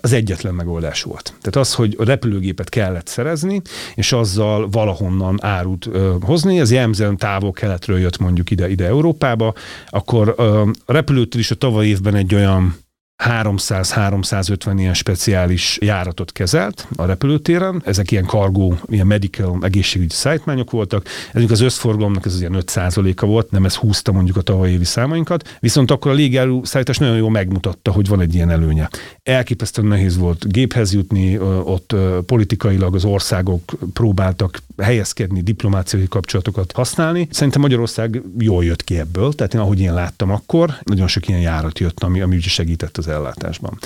[0.00, 1.34] az egyetlen megoldás volt.
[1.40, 3.62] Tehát az, hogy a repülőgépet kellett szerezni,
[3.94, 9.54] és azzal valahonnan árut ö, hozni, ez jellemzően távol keletről jött mondjuk ide, ide Európába,
[9.88, 12.76] akkor ö, a repülőtől is a tavaly évben egy olyan
[13.24, 17.82] 300-350 ilyen speciális járatot kezelt a repülőtéren.
[17.84, 21.06] Ezek ilyen kargó, ilyen medical egészségügyi szállítmányok voltak.
[21.32, 24.84] Ezek az összforgalomnak ez az ilyen 5%-a volt, nem ez húzta mondjuk a tavalyi évi
[24.84, 25.56] számainkat.
[25.60, 28.88] Viszont akkor a légáru szállítás nagyon jól megmutatta, hogy van egy ilyen előnye.
[29.22, 31.94] Elképesztően nehéz volt géphez jutni, ott
[32.26, 37.28] politikailag az országok próbáltak helyezkedni, diplomáciai kapcsolatokat használni.
[37.30, 41.40] Szerintem Magyarország jól jött ki ebből, tehát én, ahogy én láttam akkor, nagyon sok ilyen
[41.40, 43.78] járat jött, ami, ami segített az ellátásban.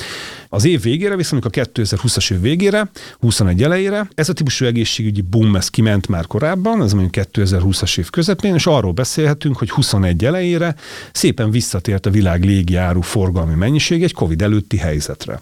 [0.48, 5.56] Az év végére, viszont a 2020-as év végére, 21 elejére, ez a típusú egészségügyi boom,
[5.56, 10.74] ez kiment már korábban, ez mondjuk 2020-as év közepén, és arról beszélhetünk, hogy 21 elejére
[11.12, 15.38] szépen visszatért a világ légiáru forgalmi mennyiség egy Covid előtti helyzetre.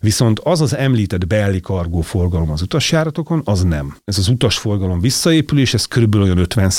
[0.00, 3.96] Viszont az az említett belli kargó forgalom az utasjáratokon, az nem.
[4.04, 6.72] Ez az utasforgalom visszaépülés, ez körülbelül olyan 50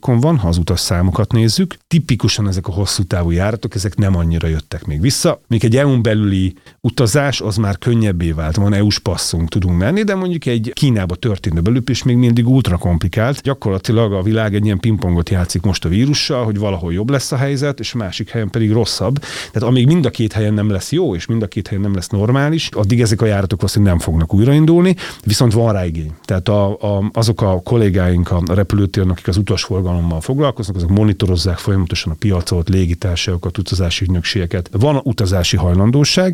[0.00, 1.76] on van, ha az utas számokat nézzük.
[1.88, 5.40] Tipikusan ezek a hosszú távú járatok, ezek nem annyira jöttek még vissza.
[5.46, 8.56] Még egy EU-n belüli utazás az már könnyebbé vált.
[8.56, 13.40] Van EU-s passzunk, tudunk menni, de mondjuk egy Kínába történő belépés még mindig ultra komplikált.
[13.40, 17.36] Gyakorlatilag a világ egy ilyen pingpongot játszik most a vírussal, hogy valahol jobb lesz a
[17.36, 19.18] helyzet, és másik helyen pedig rosszabb.
[19.52, 21.94] Tehát amíg mind a két helyen nem lesz jó, és mind a két helyen nem
[21.94, 26.12] lesz normális, addig ezek a járatok valószínűleg nem fognak újraindulni, viszont van rá igény.
[26.24, 32.12] Tehát a, a, azok a kollégáink a repülőtéren, akik az utasforgalommal foglalkoznak, azok monitorozzák folyamatosan
[32.12, 34.68] a piacot, légitársaságokat, utazási ügynökségeket.
[34.72, 35.85] Van utazási hajlandóság.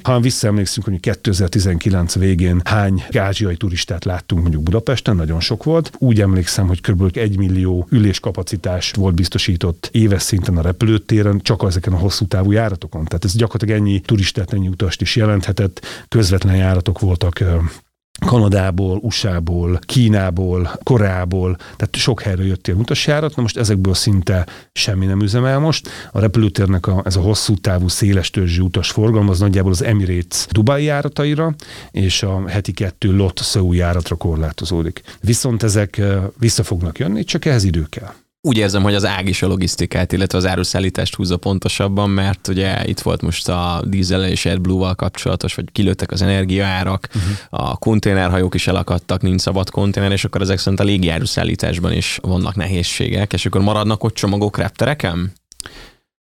[0.03, 5.93] Ha visszaemlékszünk, hogy 2019 végén hány ázsiai turistát láttunk mondjuk Budapesten, nagyon sok volt.
[5.99, 7.17] Úgy emlékszem, hogy kb.
[7.17, 13.05] 1 millió üléskapacitás volt biztosított éves szinten a repülőtéren, csak ezeken a hosszú távú járatokon.
[13.05, 15.85] Tehát ez gyakorlatilag ennyi turistát, ennyi utast is jelenthetett.
[16.09, 17.41] Közvetlen járatok voltak
[18.27, 25.07] Kanadából, USA-ból, Kínából, Koreából, tehát sok helyre jött ilyen utasjárat, na most ezekből szinte semmi
[25.07, 25.89] nem üzemel most.
[26.13, 30.85] A repülőtérnek a, ez a hosszú távú, széles törzsű utasforgalom az nagyjából az Emirates Dubai
[30.85, 31.55] járataira,
[31.91, 35.03] és a heti kettő Lot Seoul járatra korlátozódik.
[35.21, 36.01] Viszont ezek
[36.39, 38.13] vissza fognak jönni, csak ehhez idő kell.
[38.45, 42.87] Úgy érzem, hogy az ág is a logisztikát, illetve az áruszállítást húzza pontosabban, mert ugye
[42.87, 47.33] itt volt most a dízel és AirBlue-val kapcsolatos, vagy kilőttek az energiaárak, uh-huh.
[47.51, 52.55] a konténerhajók is elakadtak, nincs szabad konténer, és akkor ezek szerint a légiáruszállításban is vannak
[52.55, 55.33] nehézségek, és akkor maradnak ott csomagok reptereken?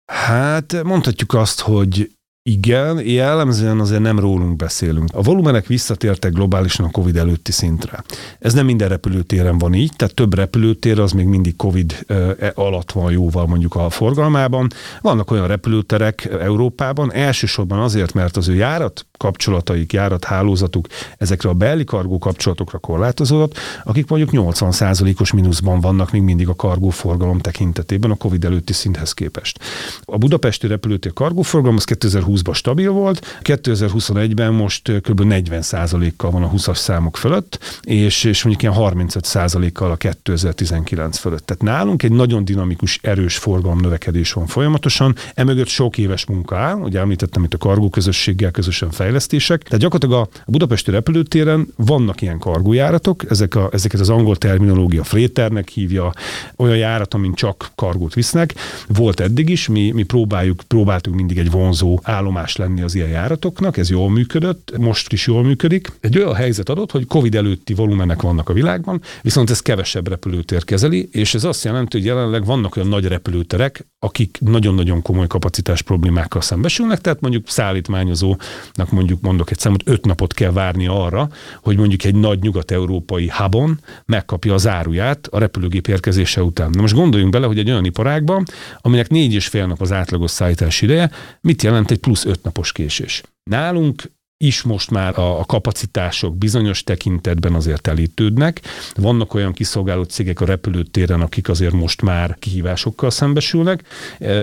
[0.06, 2.12] Hát mondhatjuk azt, hogy
[2.49, 5.09] igen, jellemzően azért nem rólunk beszélünk.
[5.13, 8.03] A volumenek visszatértek globálisan a COVID előtti szintre.
[8.39, 12.05] Ez nem minden repülőtéren van így, tehát több repülőtér az még mindig COVID
[12.39, 14.67] e alatt van jóval mondjuk a forgalmában.
[15.01, 21.84] Vannak olyan repülőterek Európában, elsősorban azért, mert az ő járat kapcsolataik, járathálózatuk ezekre a belli
[21.84, 28.43] kargó kapcsolatokra korlátozódott, akik mondjuk 80%-os mínuszban vannak még mindig a kargóforgalom tekintetében a COVID
[28.45, 29.60] előtti szinthez képest.
[30.03, 35.21] A budapesti repülőtér kargóforgalom az 2020-ban stabil volt, 2021-ben most kb.
[35.23, 41.45] 40%-kal van a 20-as számok fölött, és, és mondjuk ilyen 35%-kal a 2019 fölött.
[41.45, 46.75] Tehát nálunk egy nagyon dinamikus, erős forgalom növekedés van folyamatosan, emögött sok éves munka áll,
[46.75, 49.63] ugye említettem itt a kargó közösséggel közösen fejlesztünk, fejlesztések.
[49.63, 55.67] Tehát gyakorlatilag a budapesti repülőtéren vannak ilyen kargójáratok, ezek a, ezeket az angol terminológia fréternek
[55.67, 56.13] hívja,
[56.56, 58.54] olyan járat, amin csak kargót visznek.
[58.88, 63.78] Volt eddig is, mi, mi próbáljuk, próbáltuk mindig egy vonzó állomás lenni az ilyen járatoknak,
[63.78, 65.91] ez jól működött, most is jól működik.
[66.00, 70.63] Egy olyan helyzet adott, hogy Covid előtti volumenek vannak a világban, viszont ez kevesebb repülőtér
[70.63, 75.82] kezeli, és ez azt jelenti, hogy jelenleg vannak olyan nagy repülőterek, akik nagyon-nagyon komoly kapacitás
[75.82, 81.29] problémákkal szembesülnek, tehát mondjuk szállítmányozónak mondjuk mondok egy számot, öt napot kell várni arra,
[81.62, 86.69] hogy mondjuk egy nagy nyugat-európai hubon megkapja az áruját a repülőgép érkezése után.
[86.69, 88.45] Na most gondoljunk bele, hogy egy olyan iparágban,
[88.81, 92.71] aminek négy és fél nap az átlagos szállítás ideje, mit jelent egy plusz öt napos
[92.71, 93.23] késés?
[93.43, 94.03] Nálunk
[94.43, 98.62] is most már a, kapacitások bizonyos tekintetben azért elítődnek.
[98.95, 103.84] Vannak olyan kiszolgáló cégek a repülőtéren, akik azért most már kihívásokkal szembesülnek.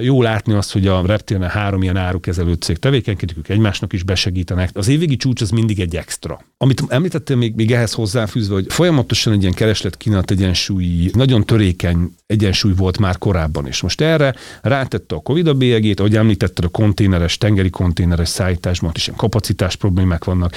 [0.00, 4.70] Jó látni azt, hogy a reptéren három ilyen árukezelő cég tevékenykedik, ők egymásnak is besegítenek.
[4.72, 6.40] Az évvégi csúcs az mindig egy extra.
[6.58, 12.72] Amit említettem még, még ehhez hozzáfűzve, hogy folyamatosan egy ilyen kereslet-kínálat egyensúlyi, nagyon törékeny egyensúly
[12.74, 13.80] volt már korábban is.
[13.80, 19.06] Most erre rátette a Covid a bélyegét, ahogy említetted, a konténeres, tengeri konténeres szállításban is
[19.06, 20.54] ilyen kapacitás problémák vannak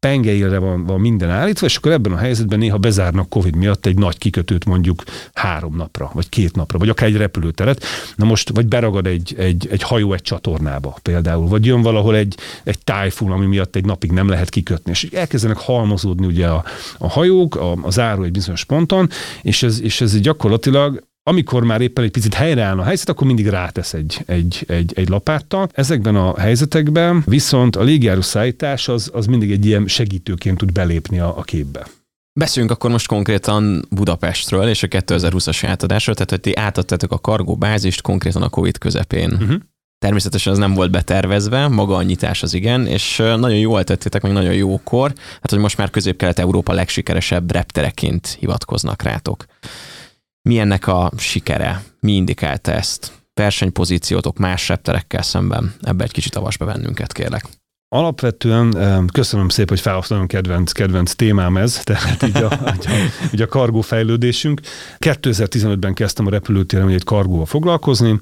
[0.00, 3.98] pengeire van, van minden állítva, és akkor ebben a helyzetben néha bezárnak Covid miatt egy
[3.98, 7.84] nagy kikötőt mondjuk három napra, vagy két napra, vagy akár egy repülőteret.
[8.16, 12.36] Na most, vagy beragad egy, egy, egy hajó egy csatornába például, vagy jön valahol egy,
[12.64, 16.64] egy tájfun, ami miatt egy napig nem lehet kikötni, és elkezdenek halmozódni ugye a,
[16.98, 19.08] a hajók, a, az áru egy bizonyos ponton,
[19.42, 23.46] és ez, és ez gyakorlatilag amikor már éppen egy picit helyreáll a helyzet, akkor mindig
[23.48, 25.68] rátesz egy, egy, egy, egy lapáttal.
[25.72, 31.18] Ezekben a helyzetekben viszont a légjáros szállítás az, az mindig egy ilyen segítőként tud belépni
[31.18, 31.86] a, a képbe.
[32.32, 37.56] Beszéljünk akkor most konkrétan Budapestről és a 2020-as átadásról, tehát hogy ti átadtátok a kargó
[37.56, 39.32] bázist konkrétan a COVID közepén.
[39.32, 39.54] Uh-huh.
[39.98, 44.32] Természetesen ez nem volt betervezve, maga a nyitás az igen, és nagyon jól tettétek, meg
[44.32, 49.44] nagyon jókor, hát hogy most már Közép-Kelet-Európa legsikeresebb reptereként hivatkoznak rátok.
[50.42, 51.82] Mi ennek a sikere?
[52.00, 53.12] Mi indikálta ezt?
[53.34, 55.74] Versenypozíciótok más repterekkel szemben?
[55.82, 57.44] Ebbe egy kicsit avas be bennünket, kérlek.
[57.92, 62.74] Alapvetően köszönöm szépen, hogy felhasználom kedvenc, kedvenc témám ez, tehát így a, a,
[63.34, 64.60] így a kargó fejlődésünk.
[64.98, 68.18] 2015-ben kezdtem a repülőtéren egy kargóval foglalkozni.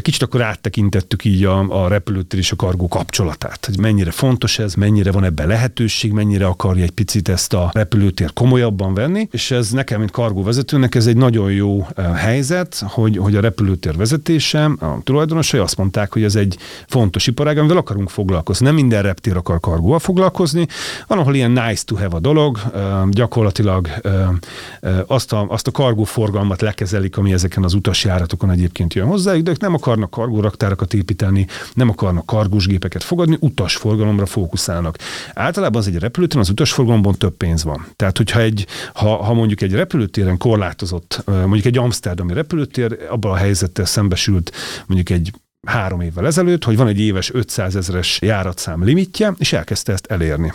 [0.00, 4.74] Kicsit akkor áttekintettük így a, a repülőtér és a kargó kapcsolatát, hogy mennyire fontos ez,
[4.74, 9.70] mennyire van ebben lehetőség, mennyire akarja egy picit ezt a repülőtér komolyabban venni, és ez
[9.70, 15.60] nekem, mint kargóvezetőnek, ez egy nagyon jó helyzet, hogy, hogy a repülőtér vezetése, a tulajdonosai
[15.60, 18.66] azt mondták, hogy ez egy fontos iparág, amivel akarunk foglalkozni.
[18.66, 20.66] Nem minden reptér akar kargóval foglalkozni.
[21.06, 22.58] Van, ahol ilyen nice to have a dolog,
[23.10, 23.88] gyakorlatilag
[25.06, 29.60] azt a, azt a kargóforgalmat lekezelik, ami ezeken az utasjáratokon egyébként jön hozzá, de ők
[29.60, 34.98] nem akarnak kargóraktárakat építeni, nem akarnak kargósgépeket fogadni, utasforgalomra fókuszálnak.
[35.34, 37.86] Általában az egy repülőtéren, az utasforgalomban több pénz van.
[37.96, 43.36] Tehát, hogyha egy, ha, ha mondjuk egy repülőtéren korlátozott, mondjuk egy amsterdami repülőtér, abban a
[43.36, 44.52] helyzettel szembesült
[44.86, 45.32] mondjuk egy
[45.66, 50.52] három évvel ezelőtt, hogy van egy éves 500 ezeres járatszám limitje, és elkezdte ezt elérni.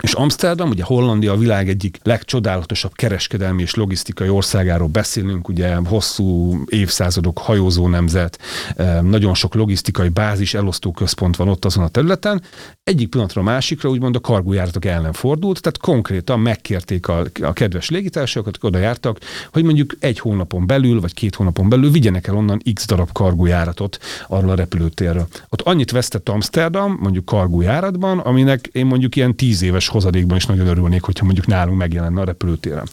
[0.00, 6.58] És Amsterdam, ugye Hollandia a világ egyik legcsodálatosabb kereskedelmi és logisztikai országáról beszélünk, ugye hosszú
[6.66, 8.38] évszázadok hajózó nemzet,
[8.76, 12.42] eh, nagyon sok logisztikai bázis, elosztó központ van ott azon a területen.
[12.84, 17.90] Egyik pillanatra a másikra úgymond a kargójáratok ellen fordult, tehát konkrétan megkérték a, a kedves
[17.90, 19.18] légitársakat, akik oda jártak,
[19.52, 23.98] hogy mondjuk egy hónapon belül, vagy két hónapon belül vigyenek el onnan x darab kargójáratot
[24.28, 25.26] arról a repülőtérről.
[25.48, 30.66] Ott annyit vesztett Amsterdam, mondjuk kargójáratban, aminek én mondjuk ilyen tíz éves hozadékban is nagyon
[30.66, 32.88] örülnék, hogyha mondjuk nálunk megjelenne a repülőtéren.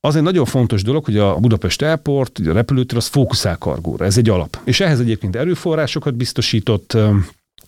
[0.00, 4.04] Az egy nagyon fontos dolog, hogy a Budapest Airport, a repülőtér, az fókuszál kargóra.
[4.04, 4.58] Ez egy alap.
[4.64, 6.96] És ehhez egyébként erőforrásokat biztosított,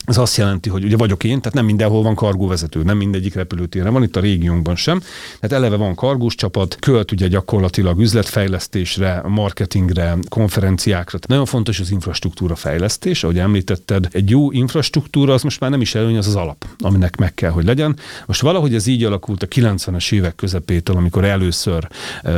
[0.06, 3.92] ez azt jelenti, hogy ugye vagyok én, tehát nem mindenhol van kargóvezető, nem mindegyik repülőtéren
[3.92, 5.00] van, itt a régiónkban sem.
[5.40, 11.18] Tehát eleve van kargós csapat, költ ugye gyakorlatilag üzletfejlesztésre, marketingre, konferenciákra.
[11.18, 14.08] Tehát nagyon fontos az infrastruktúra fejlesztés, ahogy említetted.
[14.10, 17.50] Egy jó infrastruktúra az most már nem is előny, az az alap, aminek meg kell,
[17.50, 17.96] hogy legyen.
[18.26, 21.88] Most valahogy ez így alakult a 90-es évek közepétől, amikor először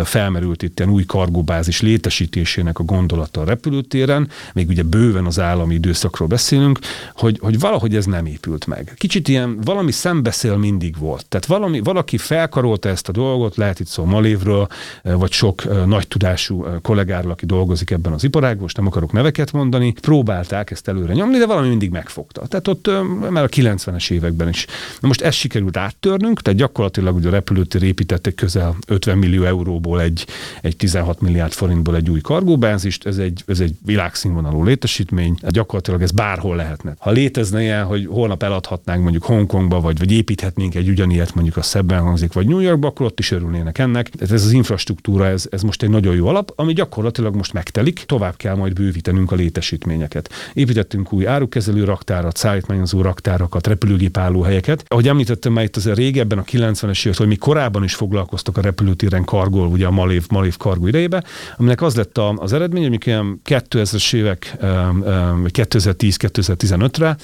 [0.04, 5.74] felmerült itt ilyen új kargóbázis létesítésének a gondolata a repülőtéren, még ugye bőven az állami
[5.74, 6.78] időszakról beszélünk,
[7.14, 8.94] hogy, hogy valahogy ez nem épült meg.
[8.96, 11.26] Kicsit ilyen valami szembeszél mindig volt.
[11.28, 14.66] Tehát valami, valaki felkarolta ezt a dolgot, lehet itt szó Malévről,
[15.02, 18.86] eh, vagy sok eh, nagy tudású eh, kollégáról, aki dolgozik ebben az iparágban, most nem
[18.86, 22.46] akarok neveket mondani, próbálták ezt előre nyomni, de valami mindig megfogta.
[22.46, 22.90] Tehát ott
[23.30, 24.66] már a 90-es években is.
[25.00, 29.44] Na most ezt sikerült áttörnünk, tehát gyakorlatilag ugye a repülőtér épített egy közel 50 millió
[29.44, 30.26] euróból egy,
[30.62, 36.10] egy 16 milliárd forintból egy új kargóbázist, ez egy, ez egy világszínvonalú létesítmény, gyakorlatilag ez
[36.10, 36.94] bárhol lehetne.
[36.98, 41.56] Ha létez létezne ilyen, hogy holnap eladhatnánk mondjuk Hongkongba, vagy, vagy építhetnénk egy ugyanilyet mondjuk
[41.56, 44.08] a szebben hangzik, vagy New Yorkba, akkor ott is örülnének ennek.
[44.08, 48.04] Tehát ez az infrastruktúra, ez, ez most egy nagyon jó alap, ami gyakorlatilag most megtelik,
[48.06, 50.30] tovább kell majd bővítenünk a létesítményeket.
[50.54, 54.84] Építettünk új árukezelő raktárat, szállítmányozó raktárakat, repülőgépállóhelyeket.
[54.88, 58.60] Ahogy említettem már itt azért régebben a 90-es évek, hogy mi korábban is foglalkoztak a
[58.60, 61.24] repülőtéren kargol, ugye a Malév, Malév kargó idejében,
[61.56, 62.98] aminek az lett az eredmény, hogy
[63.44, 67.16] 2000-es évek, 2010-2015-re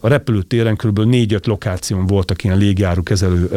[0.00, 1.00] A repülőtéren kb.
[1.02, 3.50] 4-5 lokáción voltak ilyen légiáru kezelő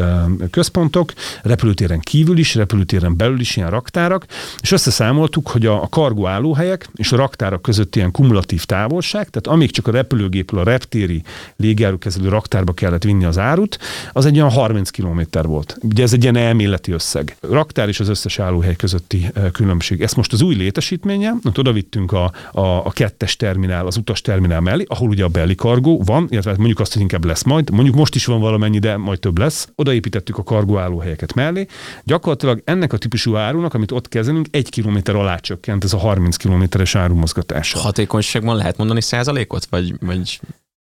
[0.52, 4.25] központok, repülőtéren kívül is, repülőtéren belül is ilyen raktárak,
[4.62, 9.71] és összeszámoltuk, hogy a, kargó állóhelyek és a raktárak között ilyen kumulatív távolság, tehát amíg
[9.71, 11.23] csak a repülőgépről a reptéri
[11.56, 13.80] légiárukezelő raktárba kellett vinni az árut,
[14.13, 15.78] az egy olyan 30 km volt.
[15.82, 17.38] Ugye ez egy ilyen elméleti összeg.
[17.41, 20.02] Raktár és az összes állóhely közötti különbség.
[20.02, 24.62] Ezt most az új létesítménye, oda vittünk a, a, a kettes terminál, az utas terminál
[24.62, 27.95] mellé, ahol ugye a belly kargó van, illetve mondjuk azt, hogy inkább lesz majd, mondjuk
[27.95, 29.69] most is van valamennyi, de majd több lesz.
[29.75, 31.65] Odaépítettük a kargó állóhelyeket mellé.
[32.03, 36.35] Gyakorlatilag ennek a típusú árunak, amit ott kezelünk, egy kilométer alá csökkent ez a 30
[36.35, 37.79] kilométeres árumozgatása.
[37.79, 40.39] Hatékonyságban lehet mondani százalékot, vagy, vagy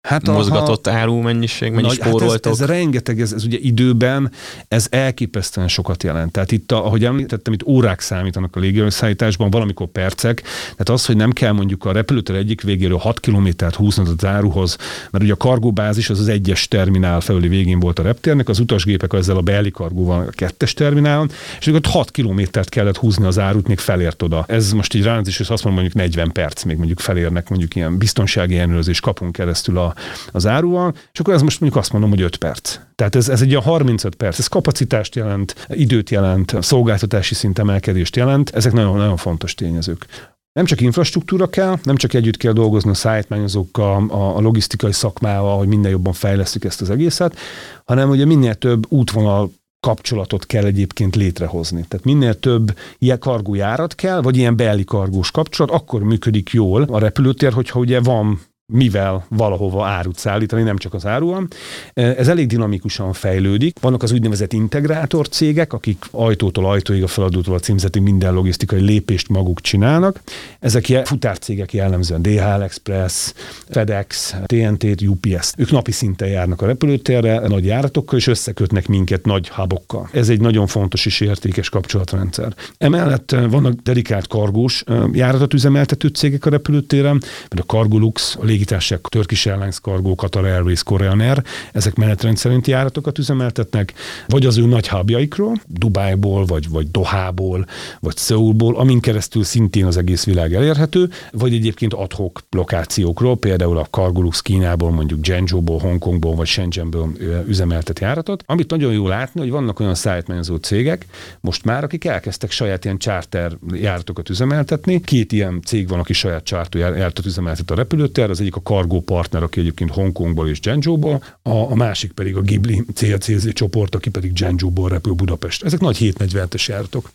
[0.06, 2.30] Hát mozgatott áru mennyiség, mennyi nagy, spóroltok?
[2.30, 4.30] Hát ez, ez rengeteg, ez, ez ugye időben,
[4.68, 6.32] ez elképesztően sokat jelent.
[6.32, 10.42] Tehát itt, a, ahogy említettem, itt órák számítanak a légierőszállításban, valamikor percek.
[10.70, 14.76] Tehát az, hogy nem kell mondjuk a repülőtér egyik végéről 6 kilométert húznod az áruhoz,
[15.10, 19.12] mert ugye a kargóbázis az az egyes terminál felüli végén volt a reptérnek, az utasgépek
[19.12, 23.68] ezzel a beli kargóval a kettes terminálon, és ott 6 kilométert kellett húzni az árut,
[23.68, 24.44] még felért oda.
[24.48, 27.98] Ez most így ránzis, és azt mondom, mondjuk 40 perc még mondjuk felérnek, mondjuk ilyen
[27.98, 29.94] biztonsági ellenőrzés kapunk keresztül a,
[30.32, 32.78] az áruval, és akkor ez most mondjuk azt mondom, hogy 5 perc.
[32.94, 38.16] Tehát ez, ez egy ilyen 35 perc, ez kapacitást jelent, időt jelent, szolgáltatási szint emelkedést
[38.16, 40.06] jelent, ezek nagyon-nagyon fontos tényezők.
[40.52, 45.58] Nem csak infrastruktúra kell, nem csak együtt kell dolgozni a szállítmányozókkal, a, a logisztikai szakmával,
[45.58, 47.36] hogy minden jobban fejlesztjük ezt az egészet,
[47.84, 51.84] hanem ugye minél több útvonal kapcsolatot kell egyébként létrehozni.
[51.88, 56.98] Tehát minél több ilyen kargójárat kell, vagy ilyen beli kargós kapcsolat, akkor működik jól a
[56.98, 58.40] repülőtér, hogyha ugye van
[58.72, 61.48] mivel valahova árut szállítani, nem csak az áruan.
[61.94, 63.78] Ez elég dinamikusan fejlődik.
[63.80, 69.28] Vannak az úgynevezett integrátor cégek, akik ajtótól ajtóig a feladatól a címzeti minden logisztikai lépést
[69.28, 70.20] maguk csinálnak.
[70.60, 73.32] Ezek futárcégek jellemzően DHL Express,
[73.68, 75.52] FedEx, TNT, UPS.
[75.56, 80.08] Ők napi szinten járnak a repülőtérre, nagy járatokkal, és összekötnek minket nagy hubokkal.
[80.12, 82.54] Ez egy nagyon fontos és értékes kapcsolatrendszer.
[82.78, 89.48] Emellett vannak dedikált kargós járatot üzemeltető cégek a repülőtéren, mert a Cargolux, a légitársaság Turkish
[89.48, 91.42] Airlines, Cargo, Qatar Airways, Korean Air,
[91.72, 93.92] ezek menetrend szerinti járatokat üzemeltetnek,
[94.26, 97.66] vagy az ő nagy hubjaikról, Dubájból, vagy, vagy Dohából,
[98.00, 103.84] vagy Seoulból, amin keresztül szintén az egész világ elérhető, vagy egyébként adhok lokációkról, például a
[103.84, 107.12] Cargolux Kínából, mondjuk Zhengzhouból, Hongkongból, vagy Shenzhenből
[107.46, 108.42] üzemeltet járatot.
[108.46, 111.06] Amit nagyon jó látni, hogy vannak olyan szállítmányozó cégek,
[111.40, 115.00] most már, akik elkezdtek saját ilyen charter járatokat üzemeltetni.
[115.00, 119.00] Két ilyen cég van, aki saját charter járatot üzemeltet a repülőtér, az egyik a Cargo
[119.00, 124.10] Partner, aki egyébként Hongkongból és Zhengzhouból, a, a másik pedig a Ghibli CLCZ csoport, aki
[124.10, 125.62] pedig Zhengzhouból repül Budapest.
[125.62, 127.10] Ezek nagy 740-es járatok.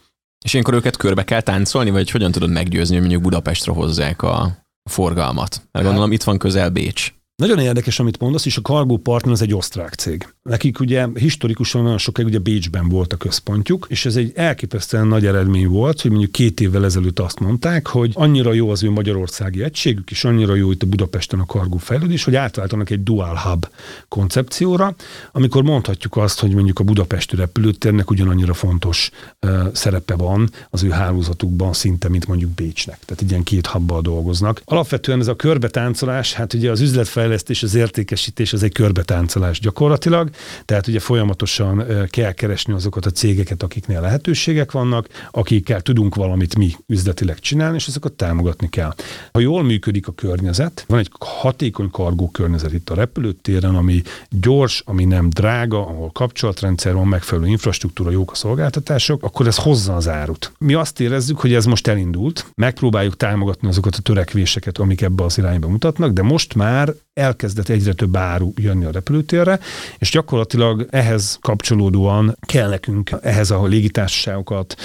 [0.45, 4.65] És ilyenkor őket körbe kell táncolni, vagy hogyan tudod meggyőzni, hogy mondjuk Budapestre hozzák a
[4.89, 5.61] forgalmat?
[5.71, 7.13] Mert gondolom itt van közel Bécs.
[7.35, 10.27] Nagyon érdekes, amit mondasz, és a Cargo Partner az egy osztrák cég.
[10.49, 15.25] Nekik ugye historikusan nagyon sokáig ugye Bécsben volt a központjuk, és ez egy elképesztően nagy
[15.25, 19.63] eredmény volt, hogy mondjuk két évvel ezelőtt azt mondták, hogy annyira jó az ő magyarországi
[19.63, 23.67] egységük, és annyira jó itt a Budapesten a Cargo fejlődés, hogy átváltanak egy dual hub
[24.07, 24.95] koncepcióra,
[25.31, 29.09] amikor mondhatjuk azt, hogy mondjuk a budapesti repülőtérnek ugyanannyira fontos
[29.41, 32.99] uh, szerepe van az ő hálózatukban szinte, mint mondjuk Bécsnek.
[33.05, 34.61] Tehát ilyen két hubbal dolgoznak.
[34.65, 40.30] Alapvetően ez a körbetáncolás, hát ugye az üzletfejlődés fejlesztés, az értékesítés az egy körbetáncolás gyakorlatilag,
[40.65, 46.75] tehát ugye folyamatosan kell keresni azokat a cégeket, akiknél lehetőségek vannak, akikkel tudunk valamit mi
[46.87, 48.93] üzletileg csinálni, és azokat támogatni kell.
[49.31, 54.83] Ha jól működik a környezet, van egy hatékony kargó környezet itt a repülőtéren, ami gyors,
[54.85, 60.07] ami nem drága, ahol kapcsolatrendszer van, megfelelő infrastruktúra, jók a szolgáltatások, akkor ez hozza az
[60.07, 60.51] árut.
[60.57, 65.37] Mi azt érezzük, hogy ez most elindult, megpróbáljuk támogatni azokat a törekvéseket, amik ebbe az
[65.37, 69.59] irányba mutatnak, de most már elkezdett egyre több áru jönni a repülőtérre,
[69.97, 74.75] és gyakorlatilag ehhez kapcsolódóan kell nekünk ehhez a légitársaságokat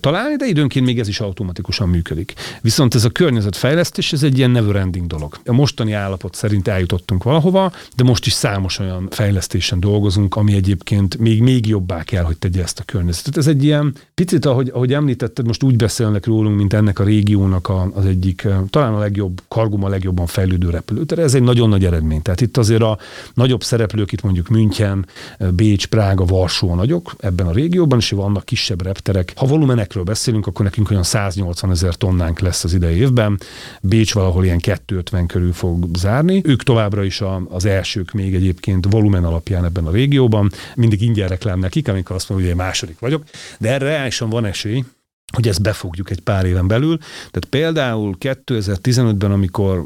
[0.00, 2.32] találni, de időnként még ez is automatikusan működik.
[2.60, 5.38] Viszont ez a környezetfejlesztés, ez egy ilyen never ending dolog.
[5.44, 11.18] A mostani állapot szerint eljutottunk valahova, de most is számos olyan fejlesztésen dolgozunk, ami egyébként
[11.18, 13.36] még, még jobbá kell, hogy tegye ezt a környezetet.
[13.36, 17.68] Ez egy ilyen picit, ahogy, ahogy említetted, most úgy beszélnek rólunk, mint ennek a régiónak
[17.68, 21.22] a, az egyik, talán a legjobb, kargum a legjobban fejlődő repülőtere.
[21.22, 22.22] Ez egy nagyon nagy eredmény.
[22.22, 22.98] Tehát itt azért a
[23.34, 25.06] nagyobb szereplők, itt mondjuk München,
[25.50, 29.32] Bécs, Prága, Varsó nagyok ebben a régióban, és vannak kisebb repterek.
[29.36, 33.38] Ha volumenekről beszélünk, akkor nekünk olyan 180 ezer tonnánk lesz az idei évben.
[33.80, 36.40] Bécs valahol ilyen 250 körül fog zárni.
[36.44, 40.50] Ők továbbra is a, az elsők még egyébként volumen alapján ebben a régióban.
[40.74, 43.24] Mindig ingyen reklám nekik, amikor azt mondom, hogy én második vagyok.
[43.58, 44.84] De erre reálisan van esély,
[45.32, 46.98] hogy ezt befogjuk egy pár éven belül.
[46.98, 49.84] Tehát például 2015-ben, amikor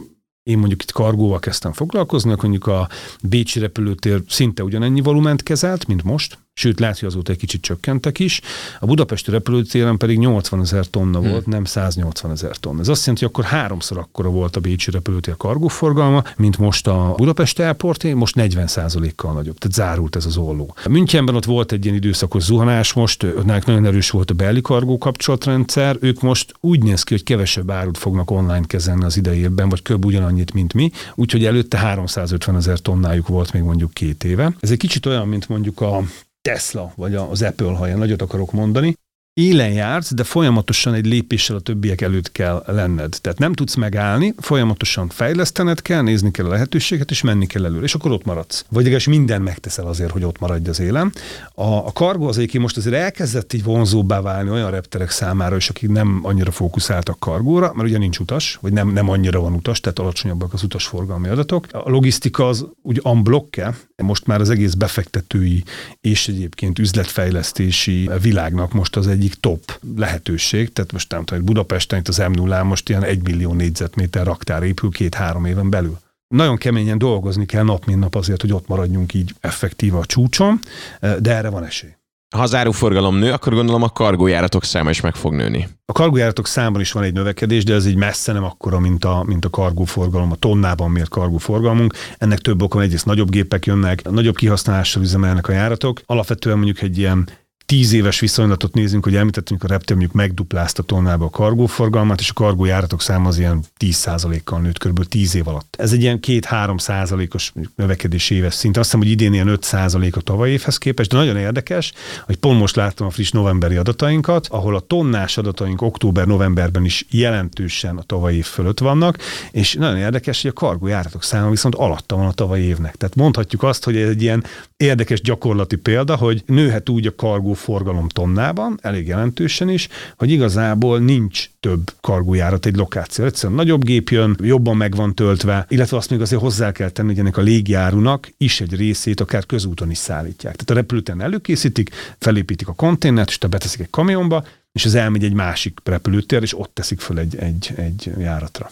[0.48, 2.88] én mondjuk itt kargóval kezdtem foglalkozni, akkor mondjuk a
[3.22, 8.18] Bécsi repülőtér szinte ugyanennyi volument kezelt, mint most, sőt lehet, hogy azóta egy kicsit csökkentek
[8.18, 8.40] is.
[8.80, 11.30] A budapesti repülőtéren pedig 80 ezer tonna hmm.
[11.30, 12.80] volt, nem 180 ezer tonna.
[12.80, 17.14] Ez azt jelenti, hogy akkor háromszor akkora volt a Bécsi repülőtér kargóforgalma, mint most a
[17.16, 18.68] Budapest Airporté, most 40
[19.16, 19.58] kal nagyobb.
[19.58, 20.74] Tehát zárult ez az olló.
[20.88, 24.98] Münchenben ott volt egy ilyen időszakos zuhanás, most önnek nagyon erős volt a belli kargó
[24.98, 29.68] kapcsolatrendszer, ők most úgy néz ki, hogy kevesebb árut fognak online kezelni az idei évben,
[29.68, 30.04] vagy kb.
[30.04, 34.52] ugyanannyit, mint mi, úgyhogy előtte 350 ezer tonnájuk volt még mondjuk két éve.
[34.60, 36.02] Ez egy kicsit olyan, mint mondjuk a
[36.42, 38.94] Tesla, vagy az Apple, ha ilyen nagyot akarok mondani,
[39.38, 43.18] élen jársz, de folyamatosan egy lépéssel a többiek előtt kell lenned.
[43.20, 47.84] Tehát nem tudsz megállni, folyamatosan fejlesztened kell, nézni kell a lehetőséget, és menni kell előre,
[47.84, 48.64] és akkor ott maradsz.
[48.68, 51.12] Vagy legalábbis minden megteszel azért, hogy ott maradj az élen.
[51.54, 55.68] A, a kargo az egyébként most azért elkezdett így vonzóbbá válni olyan repterek számára, és
[55.68, 59.80] akik nem annyira fókuszáltak kargóra, mert ugye nincs utas, vagy nem, nem annyira van utas,
[59.80, 61.66] tehát alacsonyabbak az utasforgalmi adatok.
[61.72, 65.64] A logisztika az úgy unblokke, most már az egész befektetői
[66.00, 70.72] és egyébként üzletfejlesztési világnak most az egyik top lehetőség.
[70.72, 74.62] Tehát most nem tudom, Budapesten itt az m 0 most ilyen 1 millió négyzetméter raktár
[74.62, 75.98] épül két-három éven belül.
[76.28, 80.60] Nagyon keményen dolgozni kell nap mint nap azért, hogy ott maradjunk így effektíve a csúcson,
[81.00, 81.97] de erre van esély.
[82.36, 85.68] Ha az áruforgalom nő, akkor gondolom a kargójáratok száma is meg fog nőni.
[85.86, 89.22] A kargójáratok számban is van egy növekedés, de ez így messze nem akkora, mint a,
[89.26, 91.94] mint a kargóforgalom, a tonnában mért kargóforgalmunk.
[92.18, 96.00] Ennek több oka, egyrészt nagyobb gépek jönnek, nagyobb kihasználással üzemelnek a járatok.
[96.06, 97.28] Alapvetően mondjuk egy ilyen
[97.68, 102.32] tíz éves viszonylatot nézünk, hogy említettünk, a Reptil mondjuk megduplázta tonnába a kargóforgalmat, és a
[102.32, 105.04] kargójáratok száma az ilyen 10%-kal nőtt kb.
[105.04, 105.76] 10 év alatt.
[105.78, 108.76] Ez egy ilyen 2-3 százalékos növekedés éves szint.
[108.76, 111.92] Azt hiszem, hogy idén ilyen 5 százalék a tavaly évhez képest, de nagyon érdekes,
[112.26, 117.96] hogy pont most láttam a friss novemberi adatainkat, ahol a tonnás adataink október-novemberben is jelentősen
[117.96, 119.18] a tavaly év fölött vannak,
[119.50, 122.96] és nagyon érdekes, hogy a kargójáratok száma viszont alatta van a tavaly évnek.
[122.96, 124.44] Tehát mondhatjuk azt, hogy ez egy ilyen
[124.76, 130.98] érdekes gyakorlati példa, hogy nőhet úgy a kargó forgalom tonnában, elég jelentősen is, hogy igazából
[130.98, 133.24] nincs több kargójárat egy lokáció.
[133.24, 137.08] Egyszerűen nagyobb gép jön, jobban meg van töltve, illetve azt még azért hozzá kell tenni,
[137.08, 140.54] hogy ennek a légjárunak is egy részét akár közúton is szállítják.
[140.54, 145.24] Tehát a repülőten előkészítik, felépítik a konténert, és te beteszik egy kamionba, és az elmegy
[145.24, 148.70] egy másik repülőtér, és ott teszik föl egy, egy, egy járatra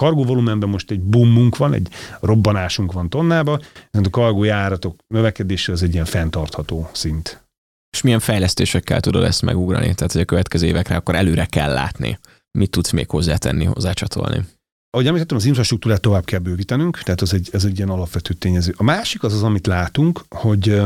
[0.00, 1.88] kargó volumenben most egy boomunk van, egy
[2.20, 3.60] robbanásunk van tonnába,
[3.90, 7.42] a kargó járatok növekedése az egy ilyen fenntartható szint.
[7.90, 9.94] És milyen fejlesztésekkel tudod ezt megugrani?
[9.94, 12.18] Tehát, hogy a következő évekre akkor előre kell látni.
[12.58, 14.44] Mit tudsz még hozzátenni, hozzácsatolni?
[14.90, 18.74] Ahogy említettem, az infrastruktúrát tovább kell bővítenünk, tehát ez egy, ez egy ilyen alapvető tényező.
[18.76, 20.82] A másik az az, amit látunk, hogy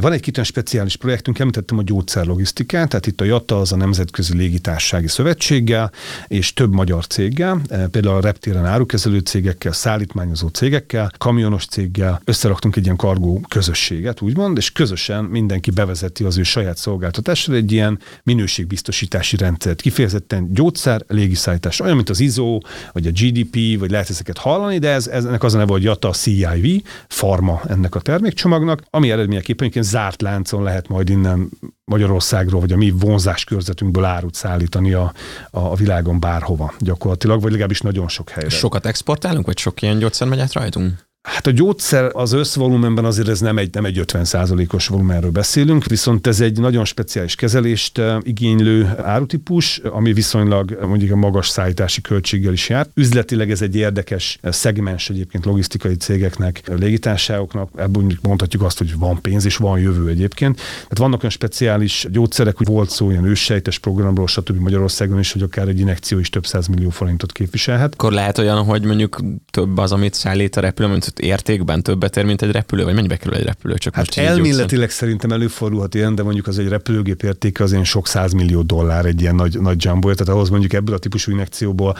[0.00, 4.36] van egy kitűnő speciális projektünk, említettem a gyógyszerlogisztikát, tehát itt a JATA az a Nemzetközi
[4.36, 5.92] Légitársági Szövetséggel
[6.28, 12.76] és több magyar céggel, eh, például a reptéren árukezelő cégekkel, szállítmányozó cégekkel, kamionos céggel összeraktunk
[12.76, 17.98] egy ilyen kargó közösséget, úgymond, és közösen mindenki bevezeti az ő saját szolgáltatásra egy ilyen
[18.22, 22.58] minőségbiztosítási rendszert, kifejezetten gyógyszer, légiszállítás, olyan, mint az ISO,
[22.92, 26.10] vagy a GDP, vagy lehet ezeket hallani, de ez, ennek az a neve, hogy JATA
[26.10, 31.50] CIV, farma ennek a termékcsomagnak, ami eredményeképpen zárt láncon lehet majd innen
[31.84, 35.12] Magyarországról, vagy a mi vonzás körzetünkből árut szállítani a,
[35.50, 38.48] a világon bárhova gyakorlatilag, vagy legalábbis nagyon sok helyre.
[38.48, 41.07] Sokat exportálunk, vagy sok ilyen gyógyszer megy át rajtunk?
[41.28, 45.84] Hát a gyógyszer az összvolumenben azért ez nem egy, nem egy 50% os volumenről beszélünk,
[45.84, 52.52] viszont ez egy nagyon speciális kezelést igénylő árutípus, ami viszonylag mondjuk a magas szállítási költséggel
[52.52, 52.86] is jár.
[52.94, 59.44] Üzletileg ez egy érdekes szegmens egyébként logisztikai cégeknek, légitársaságoknak, ebből mondhatjuk azt, hogy van pénz
[59.44, 60.56] és van jövő egyébként.
[60.56, 64.60] Tehát vannak olyan speciális gyógyszerek, hogy volt szó ilyen őssejtes programról, stb.
[64.60, 67.92] Magyarországon is, hogy akár egy injekció is több millió forintot képviselhet.
[67.92, 69.20] Akkor lehet olyan, hogy mondjuk
[69.50, 73.16] több az, amit szállít a repülő, mint értékben többet ér, mint egy repülő, vagy mennyibe
[73.16, 73.74] kerül egy repülő?
[73.74, 78.06] Csak hát elméletileg szerintem előfordulhat ilyen, de mondjuk az egy repülőgép értéke az ilyen sok
[78.06, 81.96] százmillió dollár egy ilyen nagy, nagy jumbo tehát ahhoz mondjuk ebből a típusú injekcióból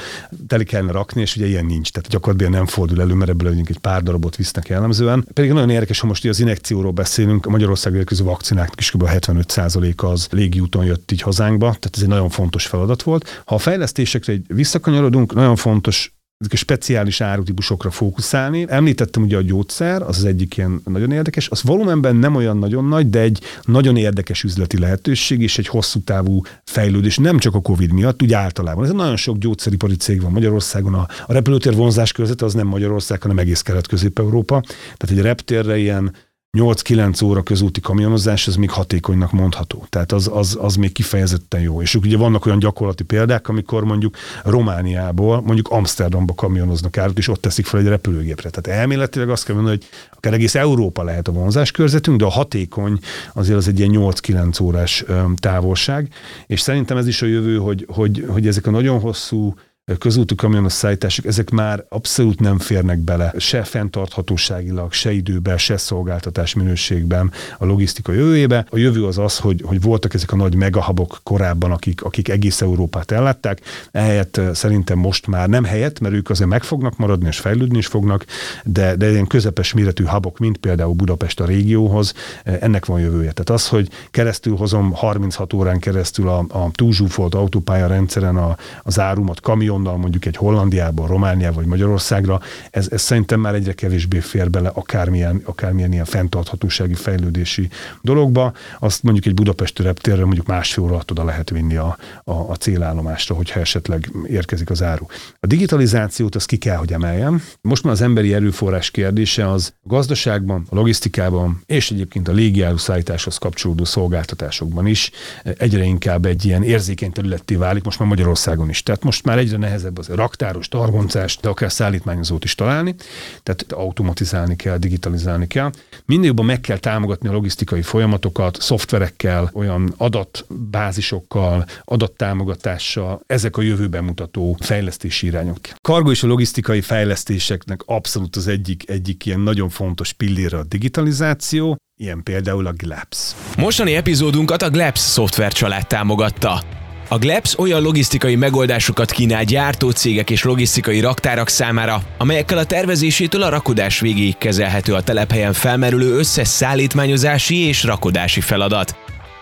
[0.46, 1.90] teli kellene rakni, és ugye ilyen nincs.
[1.90, 5.26] Tehát gyakorlatilag nem fordul elő, mert ebből egy pár darabot visznek jellemzően.
[5.32, 9.04] Pedig nagyon érdekes, ha most az injekcióról beszélünk, a Magyarország érkező vakcináknak is kb.
[9.08, 13.42] 75% az légiúton jött így hazánkba, tehát ez egy nagyon fontos feladat volt.
[13.44, 16.12] Ha a fejlesztésekre egy visszakanyarodunk, nagyon fontos
[16.54, 18.66] speciális árutípusokra fókuszálni.
[18.68, 22.84] Említettem ugye a gyógyszer, az az egyik ilyen nagyon érdekes, az volumenben nem olyan nagyon
[22.84, 27.60] nagy, de egy nagyon érdekes üzleti lehetőség és egy hosszú távú fejlődés, nem csak a
[27.60, 28.84] Covid miatt, úgy általában.
[28.84, 33.22] Ez nagyon sok gyógyszeripari cég van Magyarországon, a, a repülőtér vonzás körzete az nem Magyarország,
[33.22, 34.60] hanem egész Kelet-Közép-Európa.
[34.96, 36.14] Tehát egy reptérre ilyen
[36.56, 39.86] 8-9 óra közúti kamionozás, ez még hatékonynak mondható.
[39.88, 41.82] Tehát az, az, az még kifejezetten jó.
[41.82, 47.40] És ugye vannak olyan gyakorlati példák, amikor mondjuk Romániából mondjuk Amsterdamba kamionoznak árut, és ott
[47.40, 48.50] teszik fel egy repülőgépre.
[48.50, 49.86] Tehát elméletileg azt kell mondani, hogy
[50.16, 52.98] akár egész Európa lehet a vonzás körzetünk, de a hatékony
[53.32, 55.04] azért az egy ilyen 8-9 órás
[55.36, 56.08] távolság.
[56.46, 59.54] És szerintem ez is a jövő, hogy, hogy, hogy ezek a nagyon hosszú
[59.98, 66.54] közúti kamionos szállítások, ezek már abszolút nem férnek bele, se fenntarthatóságilag, se időben, se szolgáltatás
[66.54, 68.66] minőségben a logisztika jövőjébe.
[68.70, 72.60] A jövő az az, hogy, hogy voltak ezek a nagy megahabok korábban, akik, akik egész
[72.60, 73.60] Európát ellátták,
[73.92, 77.86] ehelyett szerintem most már nem helyett, mert ők azért meg fognak maradni és fejlődni is
[77.86, 78.24] fognak,
[78.64, 83.32] de, de ilyen közepes méretű habok, mint például Budapest a régióhoz, ennek van jövője.
[83.32, 88.98] Tehát az, hogy keresztül hozom 36 órán keresztül a, a túlzsúfolt autópálya rendszeren a, az
[89.00, 94.18] árumat kamion kamionnal mondjuk egy Hollandiába, Romániába vagy Magyarországra, ez, ez szerintem már egyre kevésbé
[94.18, 97.68] fér bele akármilyen, akármilyen ilyen fenntarthatósági fejlődési
[98.02, 98.52] dologba.
[98.78, 103.34] Azt mondjuk egy budapesti reptérre mondjuk másfél óra oda lehet vinni a, a, a célállomásra,
[103.34, 105.06] hogyha esetleg érkezik az áru.
[105.40, 107.42] A digitalizációt az ki kell, hogy emeljem.
[107.60, 113.38] Most már az emberi erőforrás kérdése az a gazdaságban, a logisztikában és egyébként a légiáruszállításhoz
[113.38, 115.10] kapcsolódó szolgáltatásokban is
[115.58, 118.82] egyre inkább egy ilyen érzékeny területté válik, most már Magyarországon is.
[118.82, 122.94] Tehát most már egyre nehezebb az raktáros, targoncás, de akár szállítmányozót is találni.
[123.42, 125.70] Tehát automatizálni kell, digitalizálni kell.
[126.04, 134.04] Minél jobban meg kell támogatni a logisztikai folyamatokat, szoftverekkel, olyan adatbázisokkal, adattámogatással, ezek a jövőben
[134.04, 135.58] mutató fejlesztési irányok.
[135.82, 141.76] Kargo és a logisztikai fejlesztéseknek abszolút az egyik, egyik ilyen nagyon fontos pillére a digitalizáció,
[142.00, 143.34] ilyen például a GLAPS.
[143.56, 146.77] Mostani epizódunkat a GLAPS szoftvercsalád támogatta.
[147.10, 153.48] A Glebs olyan logisztikai megoldásokat kínál gyártócégek és logisztikai raktárak számára, amelyekkel a tervezésétől a
[153.48, 158.96] rakodás végéig kezelhető a telephelyen felmerülő összes szállítmányozási és rakodási feladat.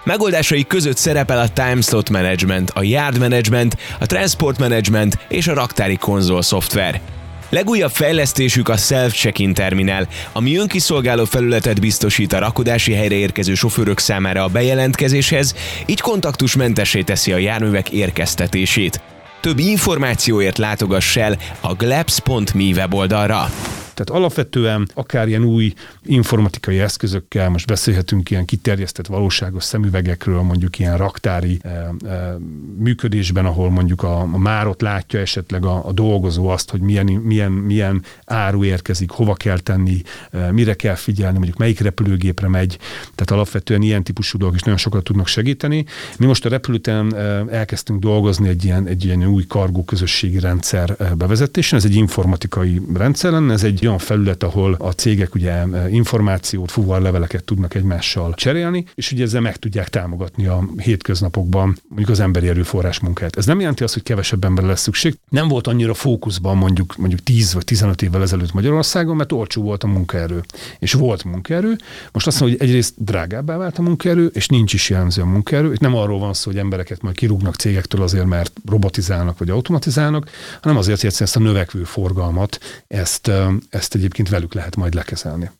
[0.04, 5.96] Megoldásai között szerepel a Timeslot Management, a Yard Management, a Transport Management és a raktári
[5.96, 7.00] konzol szoftver.
[7.48, 14.42] Legújabb fejlesztésük a Self-Check-in terminál, ami önkiszolgáló felületet biztosít a rakodási helyre érkező sofőrök számára
[14.42, 15.54] a bejelentkezéshez,
[15.86, 19.00] így kontaktusmentessé teszi a járművek érkeztetését.
[19.40, 23.50] Több információért látogass el a glebs.me weboldalra.
[23.96, 25.72] Tehát alapvetően akár ilyen új
[26.02, 32.36] informatikai eszközökkel, most beszélhetünk ilyen kiterjesztett valóságos szemüvegekről, mondjuk ilyen raktári e, e,
[32.78, 37.52] működésben, ahol mondjuk a, a márot látja esetleg a, a dolgozó azt, hogy milyen, milyen,
[37.52, 42.78] milyen áru érkezik, hova kell tenni, e, mire kell figyelni, mondjuk melyik repülőgépre megy.
[43.14, 45.84] Tehát alapvetően ilyen típusú dolgok is nagyon sokat tudnak segíteni.
[46.18, 47.16] Mi most a repülőten
[47.50, 51.78] elkezdtünk dolgozni egy ilyen, egy ilyen új kargó közösségi rendszer bevezetésén.
[51.78, 56.70] Ez egy informatikai rendszer lenne, ez egy olyan felület, ahol a cégek ugye e, információt,
[56.70, 62.48] fuvarleveleket tudnak egymással cserélni, és ugye ezzel meg tudják támogatni a hétköznapokban mondjuk az emberi
[62.48, 63.36] erőforrás munkát.
[63.36, 65.18] Ez nem jelenti azt, hogy kevesebb emberre lesz szükség.
[65.28, 69.82] Nem volt annyira fókuszban mondjuk, mondjuk 10 vagy 15 évvel ezelőtt Magyarországon, mert olcsó volt
[69.82, 70.44] a munkaerő.
[70.78, 71.76] És volt munkaerő.
[72.12, 75.72] Most azt mondom, hogy egyrészt drágábbá vált a munkaerő, és nincs is jellemző a munkaerő.
[75.72, 80.30] Itt nem arról van szó, hogy embereket majd kirúgnak cégektől azért, mert robotizálnak vagy automatizálnak,
[80.60, 82.58] hanem azért, hogy ezt a növekvő forgalmat,
[82.88, 83.30] ezt,
[83.76, 85.50] ezt egyébként velük lehet majd lekezelni.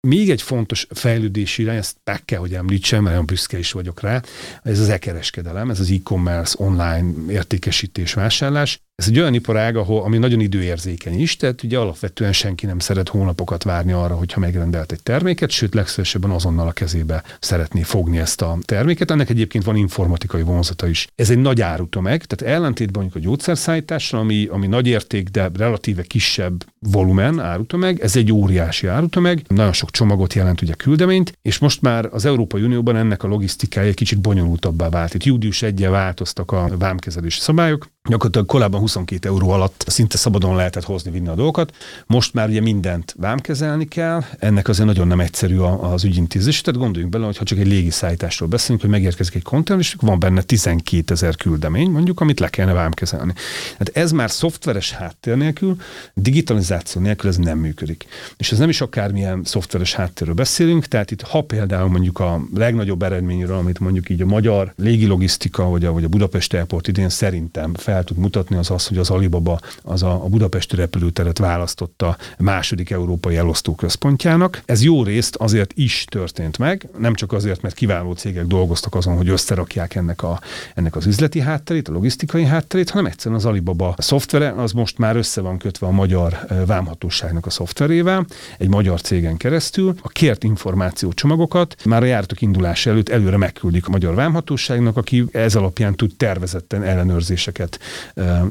[0.00, 4.00] Még egy fontos fejlődési irány, ezt meg kell, hogy említsem, mert olyan büszke is vagyok
[4.00, 4.22] rá,
[4.62, 8.85] ez az e-kereskedelem, ez az e-commerce, online értékesítés, vásárlás.
[8.96, 13.08] Ez egy olyan iparág, ahol, ami nagyon időérzékeny is, tehát ugye alapvetően senki nem szeret
[13.08, 18.42] hónapokat várni arra, hogyha megrendelt egy terméket, sőt legszívesebben azonnal a kezébe szeretné fogni ezt
[18.42, 19.10] a terméket.
[19.10, 21.08] Ennek egyébként van informatikai vonzata is.
[21.14, 26.02] Ez egy nagy árutomeg, tehát ellentétben mondjuk a gyógyszerszállítással, ami, ami nagy érték, de relatíve
[26.02, 31.82] kisebb volumen árutomeg, ez egy óriási árutomeg, nagyon sok csomagot jelent ugye küldeményt, és most
[31.82, 35.14] már az Európai Unióban ennek a logisztikája kicsit bonyolultabbá vált.
[35.14, 40.84] Itt július 1 változtak a vámkezelési szabályok, gyakorlatilag korábban 22 euró alatt szinte szabadon lehetett
[40.84, 41.74] hozni, vinni a dolgokat.
[42.06, 46.60] Most már ugye mindent vámkezelni kell, ennek azért nagyon nem egyszerű az ügyintézés.
[46.60, 50.18] Tehát gondoljunk bele, hogy ha csak egy légiszállításról beszélünk, hogy megérkezik egy konténer, és van
[50.18, 53.32] benne 12 ezer küldemény, mondjuk, amit le kellene vámkezelni.
[53.78, 55.76] Hát ez már szoftveres háttér nélkül,
[56.14, 58.06] digitalizáció nélkül ez nem működik.
[58.36, 63.02] És ez nem is akármilyen szoftveres háttérről beszélünk, tehát itt ha például mondjuk a legnagyobb
[63.02, 67.74] eredményről, amit mondjuk így a magyar légilogisztika vagy a, vagy a Budapest Airport idén szerintem
[67.74, 72.16] fel el tud mutatni, az az, hogy az Alibaba az a, a budapesti repülőteret választotta
[72.38, 74.62] második európai elosztó központjának.
[74.64, 79.16] Ez jó részt azért is történt meg, nem csak azért, mert kiváló cégek dolgoztak azon,
[79.16, 80.40] hogy összerakják ennek, a,
[80.74, 85.16] ennek az üzleti hátterét, a logisztikai hátterét, hanem egyszerűen az Alibaba szoftvere az most már
[85.16, 88.26] össze van kötve a magyar vámhatóságnak a szoftverével,
[88.58, 89.94] egy magyar cégen keresztül.
[90.02, 95.54] A kért információcsomagokat már a járatok indulása előtt előre megküldik a magyar vámhatóságnak, aki ez
[95.54, 97.78] alapján tud tervezetten ellenőrzéseket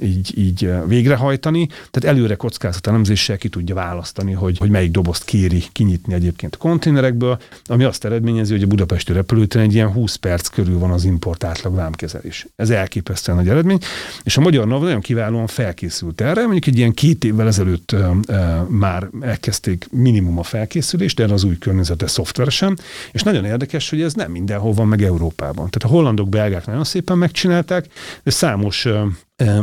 [0.01, 1.67] így, így végrehajtani.
[1.91, 2.37] Tehát előre
[2.81, 8.05] elemzéssel ki tudja választani, hogy, hogy melyik dobozt kéri kinyitni egyébként a konténerekből, ami azt
[8.05, 12.47] eredményezi, hogy a budapesti repülőtéren egy ilyen 20 perc körül van az import átlag vámkezelés.
[12.55, 13.79] Ez elképesztően nagy eredmény,
[14.23, 18.15] és a magyar NAV nagyon kiválóan felkészült erre, mondjuk egy ilyen két évvel ezelőtt uh,
[18.27, 22.79] uh, már elkezdték minimum a felkészülést, de az új környezete szoftveresen,
[23.11, 25.69] és nagyon érdekes, hogy ez nem mindenhol van meg Európában.
[25.69, 27.87] Tehát a hollandok, belgák nagyon szépen megcsinálták,
[28.23, 29.05] de számos uh,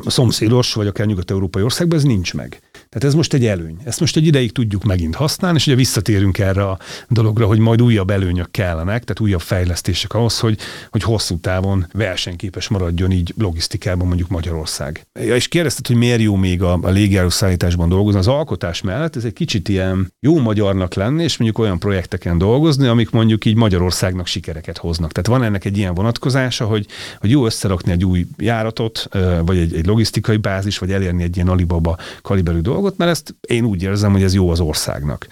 [0.07, 2.61] szomszédos, vagy akár nyugat-európai országban ez nincs meg.
[2.93, 3.77] Tehát ez most egy előny.
[3.85, 6.79] Ezt most egy ideig tudjuk megint használni, és ugye visszatérünk erre a
[7.09, 10.59] dologra, hogy majd újabb előnyök kellenek, tehát újabb fejlesztések ahhoz, hogy,
[10.91, 15.07] hogy hosszú távon versenyképes maradjon így logisztikában mondjuk Magyarország.
[15.21, 18.19] Ja, és kérdezted, hogy miért jó még a, a légijárószállításban dolgozni.
[18.19, 22.87] Az alkotás mellett ez egy kicsit ilyen jó magyarnak lenni, és mondjuk olyan projekteken dolgozni,
[22.87, 25.13] amik mondjuk így Magyarországnak sikereket hoznak.
[25.13, 26.87] Tehát van ennek egy ilyen vonatkozása, hogy,
[27.21, 29.09] hogy jó összerakni egy új járatot,
[29.45, 33.65] vagy egy, egy logisztikai bázis, vagy elérni egy ilyen Alibaba kaliberű dolgot, mert ezt én
[33.65, 35.27] úgy érzem, hogy ez jó az országnak.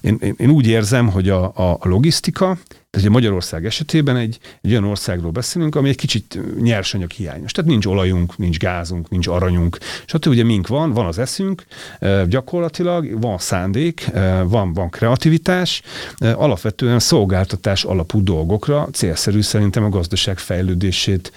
[0.00, 2.58] Én, én, én úgy érzem, hogy a, a, a logisztika,
[2.96, 7.52] tehát ugye Magyarország esetében egy, egy olyan országról beszélünk, ami egy kicsit nyersanyag hiányos.
[7.52, 10.26] Tehát nincs olajunk, nincs gázunk, nincs aranyunk, stb.
[10.26, 11.64] ugye mink van, van az eszünk,
[12.26, 14.10] gyakorlatilag van szándék,
[14.44, 15.82] van, van kreativitás,
[16.18, 21.32] alapvetően szolgáltatás alapú dolgokra célszerű szerintem a gazdaság fejlődését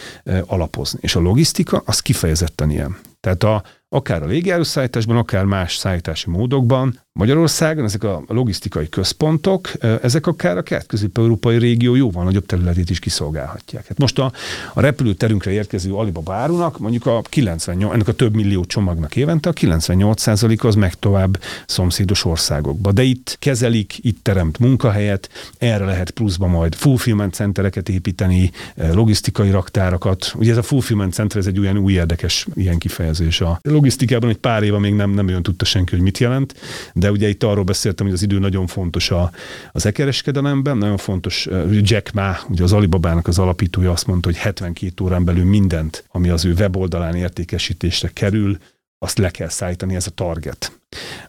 [0.46, 1.00] alapozni.
[1.02, 2.98] És a logisztika az kifejezetten ilyen.
[3.20, 7.00] Tehát a, akár a légiáruszállításban, akár más szállítási módokban.
[7.20, 13.88] Magyarországon ezek a logisztikai központok, ezek akár a kelet-közép-európai régió jóval nagyobb területét is kiszolgálhatják.
[13.88, 14.32] Hát most a,
[14.74, 19.54] a repülőterünkre érkező Alibaba árunak, mondjuk a 98, ennek a több millió csomagnak évente a
[19.54, 22.92] 98% az meg tovább szomszédos országokba.
[22.92, 30.34] De itt kezelik, itt teremt munkahelyet, erre lehet pluszba majd fulfillment centereket építeni, logisztikai raktárakat.
[30.36, 34.38] Ugye ez a fulfillment center, ez egy olyan új érdekes ilyen kifejezés a logisztikában egy
[34.38, 36.56] pár éve még nem, nem olyan tudta senki, hogy mit jelent,
[36.94, 39.32] de ugye itt arról beszéltem, hogy az idő nagyon fontos a,
[39.72, 45.04] az e-kereskedelemben, nagyon fontos, Jack Ma, ugye az Alibabának az alapítója azt mondta, hogy 72
[45.04, 48.58] órán belül mindent, ami az ő weboldalán értékesítésre kerül,
[49.02, 50.80] azt le kell szállítani, ez a target.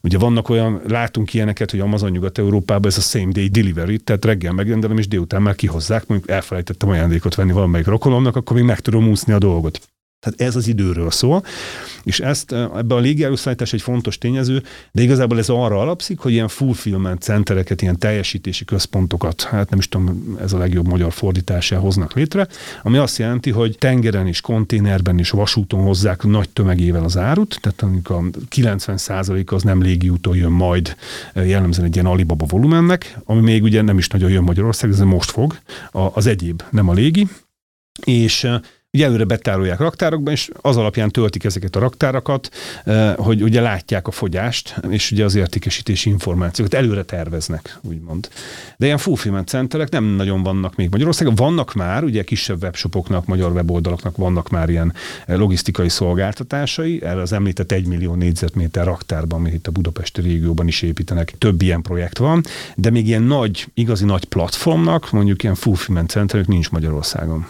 [0.02, 4.52] Ugye vannak olyan, látunk ilyeneket, hogy Amazon Nyugat-Európában ez a same day delivery, tehát reggel
[4.52, 9.08] megrendelem, és délután már kihozzák, mondjuk elfelejtettem ajándékot venni valamelyik rokonomnak, akkor még meg tudom
[9.08, 9.80] úszni a dolgot.
[10.20, 11.44] Tehát ez az időről szól,
[12.02, 14.62] és ezt ebben a légijárószállítás egy fontos tényező,
[14.92, 19.88] de igazából ez arra alapszik, hogy ilyen fulfillment centereket, ilyen teljesítési központokat, hát nem is
[19.88, 22.48] tudom, ez a legjobb magyar fordításá hoznak létre,
[22.82, 27.82] ami azt jelenti, hogy tengeren és konténerben és vasúton hozzák nagy tömegével az árut, tehát
[27.82, 30.96] amikor a 90% az nem légiúton jön majd
[31.34, 35.30] jellemzően egy ilyen alibaba volumennek, ami még ugye nem is nagyon jön Magyarország, ez most
[35.30, 35.58] fog,
[35.90, 37.28] az egyéb, nem a légi,
[38.04, 38.48] és
[38.92, 42.48] ugye előre betárolják raktárokban, és az alapján töltik ezeket a raktárakat,
[42.84, 48.28] eh, hogy ugye látják a fogyást, és ugye az értékesítési információkat előre terveznek, úgymond.
[48.76, 51.34] De ilyen fulfillment centerek nem nagyon vannak még Magyarországon.
[51.34, 54.92] Vannak már, ugye kisebb webshopoknak, magyar weboldalaknak vannak már ilyen
[55.26, 60.66] eh, logisztikai szolgáltatásai, erre az említett egy millió négyzetméter raktárban, amit itt a budapesti régióban
[60.66, 62.42] is építenek, több ilyen projekt van,
[62.76, 67.46] de még ilyen nagy, igazi nagy platformnak, mondjuk ilyen fulfillment centerek nincs Magyarországon.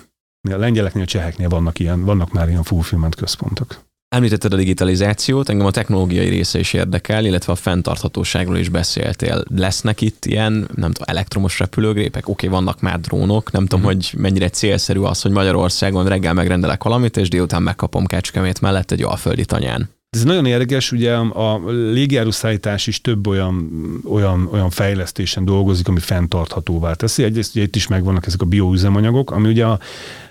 [0.48, 3.78] A lengyeleknél, a cseheknél vannak, ilyen, vannak már ilyen fulfillment központok.
[4.08, 9.44] Említetted a digitalizációt, engem a technológiai része is érdekel, illetve a fenntarthatóságról is beszéltél.
[9.54, 12.28] Lesznek itt ilyen, nem tudom, elektromos repülőgépek?
[12.28, 13.86] Oké, okay, vannak már drónok, nem tudom, mm.
[13.86, 19.02] hogy mennyire célszerű az, hogy Magyarországon reggel megrendelek valamit, és délután megkapom Kecskemét mellett egy
[19.02, 19.90] alföldi tanyán.
[20.10, 23.70] Ez nagyon érdekes, ugye a légijáruszállítás is több olyan,
[24.04, 27.22] olyan, olyan fejlesztésen dolgozik, ami fenntarthatóvá teszi.
[27.22, 29.78] Egyrészt ugye itt is megvannak ezek a bioüzemanyagok, ami ugye a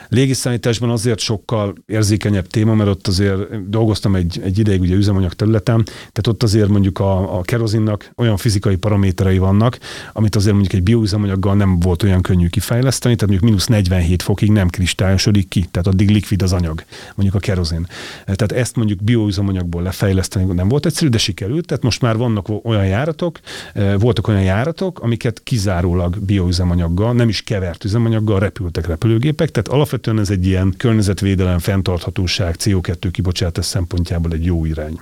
[0.09, 5.83] Légiszállításban azért sokkal érzékenyebb téma, mert ott azért dolgoztam egy, egy ideig ugye üzemanyag területen,
[5.85, 9.77] tehát ott azért mondjuk a, a kerozinnak olyan fizikai paraméterei vannak,
[10.13, 14.51] amit azért mondjuk egy bioüzemanyaggal nem volt olyan könnyű kifejleszteni, tehát mondjuk mínusz 47 fokig
[14.51, 16.83] nem kristályosodik ki, tehát addig likvid az anyag,
[17.15, 17.87] mondjuk a kerozin.
[18.23, 22.85] Tehát ezt mondjuk bioüzemanyagból lefejleszteni nem volt egyszerű, de sikerült, tehát most már vannak olyan
[22.85, 23.39] járatok,
[23.73, 29.98] eh, voltak olyan járatok, amiket kizárólag bioüzemanyaggal, nem is kevert üzemanyaggal repültek repülőgépek, tehát alapvetően
[30.07, 34.99] alapvetően ez egy ilyen környezetvédelem, fenntarthatóság, CO2 kibocsátás szempontjából egy jó irány.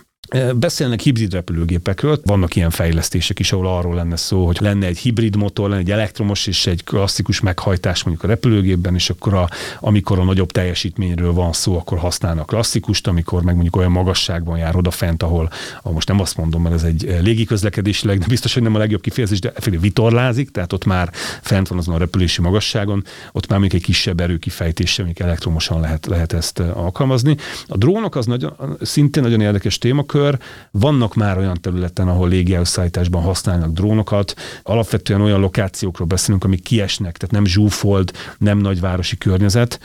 [0.55, 5.35] Beszélnek hibrid repülőgépekről, vannak ilyen fejlesztések is, ahol arról lenne szó, hogy lenne egy hibrid
[5.35, 9.49] motor, lenne egy elektromos és egy klasszikus meghajtás mondjuk a repülőgépben, és akkor a,
[9.79, 14.75] amikor a nagyobb teljesítményről van szó, akkor használnak klasszikust, amikor meg mondjuk olyan magasságban jár
[14.75, 15.49] odafent, ahol,
[15.81, 19.01] ahol most nem azt mondom, mert ez egy légiközlekedésileg, de biztos, hogy nem a legjobb
[19.01, 21.09] kifejezés, de fél vitorlázik, tehát ott már
[21.41, 26.05] fent van azon a repülési magasságon, ott már még egy kisebb erőkifejtéssel, még elektromosan lehet,
[26.05, 27.37] lehet ezt alkalmazni.
[27.67, 30.39] A drónok az nagyon, szintén nagyon érdekes témakör, témakör.
[30.71, 34.33] Vannak már olyan területen, ahol légielszállításban használnak drónokat.
[34.63, 39.79] Alapvetően olyan lokációkról beszélünk, amik kiesnek, tehát nem zsúfold, nem nagyvárosi környezet,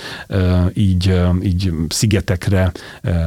[0.75, 2.73] így, így szigetekre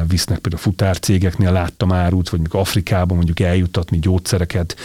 [0.07, 4.75] visznek például futárcégeknél láttam árut, vagy mondjuk Afrikában mondjuk eljutatni gyógyszereket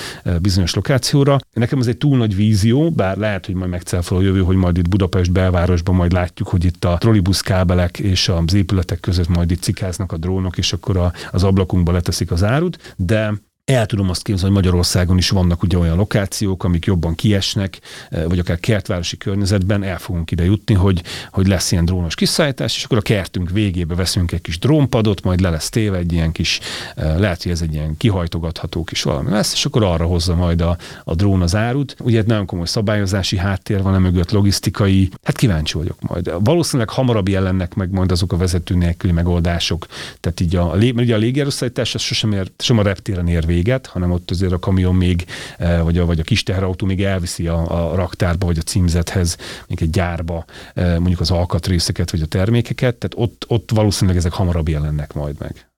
[0.41, 1.39] bizonyos lokációra.
[1.53, 4.77] Nekem ez egy túl nagy vízió, bár lehet, hogy majd megcáfol a jövő, hogy majd
[4.77, 9.62] itt Budapest belvárosban majd látjuk, hogy itt a trollibuszkábelek és az épületek között majd itt
[9.62, 13.32] cikáznak a drónok, és akkor a, az ablakunkba letesz teszik az árut, de
[13.71, 17.79] el tudom azt képzelni, hogy Magyarországon is vannak ugye olyan lokációk, amik jobban kiesnek,
[18.11, 22.77] eh, vagy akár kertvárosi környezetben el fogunk ide jutni, hogy, hogy lesz ilyen drónos kiszállítás,
[22.77, 26.33] és akkor a kertünk végébe veszünk egy kis drónpadot, majd le lesz téve egy ilyen
[26.33, 26.61] kis,
[26.97, 30.61] eh, lehet, hogy ez egy ilyen kihajtogatható kis valami lesz, és akkor arra hozza majd
[30.61, 31.97] a, a drón az árut.
[31.99, 36.33] Ugye nagyon komoly szabályozási háttér van, mögött logisztikai, hát kíváncsi vagyok majd.
[36.45, 39.87] Valószínűleg hamarabb jelennek meg majd azok a vezető nélküli megoldások.
[40.21, 44.30] Tehát így a, ugye a légierőszállítás, sosem, ér, sem a reptéren ér véget, hanem ott
[44.30, 45.24] azért a kamion még,
[45.58, 49.36] eh, vagy a, vagy a kis teherautó még elviszi a, a raktárba, vagy a címzethez,
[49.66, 50.44] még egy gyárba
[50.74, 55.36] eh, mondjuk az alkatrészeket, vagy a termékeket, tehát ott, ott valószínűleg ezek hamarabb jelennek majd
[55.38, 55.70] meg.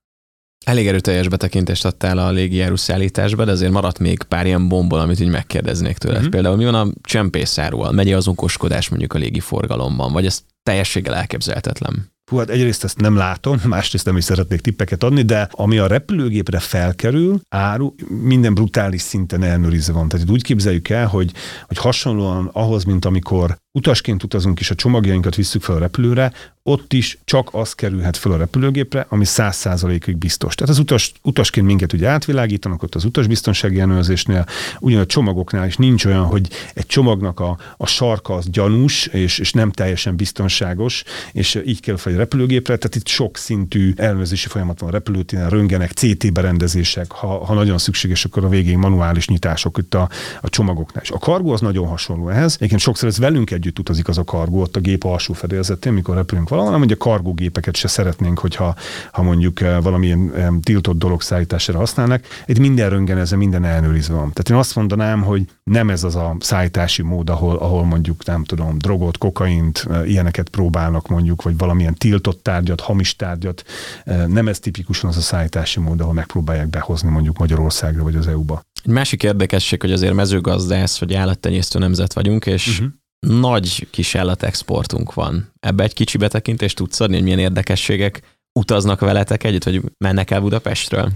[0.65, 5.21] Elég erőteljes betekintést adtál a légijáru szállításba, de azért maradt még pár ilyen bombol, amit
[5.21, 6.17] így megkérdeznék tőled.
[6.17, 6.31] Uh-huh.
[6.33, 7.93] Például mi van a csempészáróval?
[7.93, 12.12] Megy az okoskodás mondjuk a légi forgalomban, vagy ez teljességgel elképzelhetetlen?
[12.33, 15.87] Hú, hát egyrészt ezt nem látom, másrészt nem is szeretnék tippeket adni, de ami a
[15.87, 20.09] repülőgépre felkerül, áru, minden brutális szinten elnőrizve van.
[20.09, 21.33] Tehát úgy képzeljük el, hogy,
[21.67, 26.33] hogy hasonlóan ahhoz, mint amikor utasként utazunk és a csomagjainkat visszük fel a repülőre,
[26.65, 30.55] ott is csak az kerülhet fel a repülőgépre, ami száz százalékig biztos.
[30.55, 34.47] Tehát az utas, utasként minket ugye átvilágítanak ott az utasbiztonsági ellenőrzésnél,
[34.81, 39.39] ugyan a csomagoknál is nincs olyan, hogy egy csomagnak a, a sarka az gyanús, és,
[39.39, 44.49] és nem teljesen biztonságos, és így kell fel a repülőgépre, tehát itt sok szintű ellenőrzési
[44.49, 49.29] folyamat van a repülőtéren, röngenek, CT berendezések, ha, ha nagyon szükséges, akkor a végén manuális
[49.29, 50.09] nyitások itt a,
[50.41, 51.03] a csomagoknál.
[51.03, 52.55] És a kargó az nagyon hasonló ehhez.
[52.55, 55.93] Egyébként sokszor ez velünk egy együtt utazik az a kargó ott a gép alsó fedélzetén,
[55.93, 58.75] mikor repülünk valahol, hanem a kargógépeket se szeretnénk, hogyha
[59.13, 62.25] ha mondjuk eh, valamilyen tiltott dolog szállítására használnak.
[62.47, 64.33] Itt minden röngenezve, minden ellenőrizve van.
[64.33, 68.45] Tehát én azt mondanám, hogy nem ez az a szállítási mód, ahol, ahol mondjuk nem
[68.45, 73.65] tudom, drogot, kokaint, eh, ilyeneket próbálnak mondjuk, vagy valamilyen tiltott tárgyat, hamis tárgyat.
[74.05, 78.27] Eh, nem ez tipikusan az a szállítási mód, ahol megpróbálják behozni mondjuk Magyarországra vagy az
[78.27, 78.63] EU-ba.
[78.85, 85.15] Egy másik érdekesség, hogy azért mezőgazdász vagy állattenyésztő nemzet vagyunk, és uh-huh nagy kis exportunk
[85.15, 85.53] van.
[85.61, 90.41] Ebbe egy kicsi betekintést tudsz adni, hogy milyen érdekességek utaznak veletek együtt, vagy mennek el
[90.41, 91.13] Budapestről?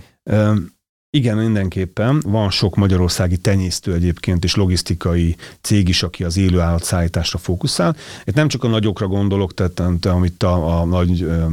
[1.10, 2.22] Igen, mindenképpen.
[2.26, 7.96] Van sok magyarországi tenyésztő egyébként, és logisztikai cég is, aki az élő állatszállításra fókuszál.
[8.24, 11.44] Itt nem csak a nagyokra gondolok, tehát amit a, a nagy ö,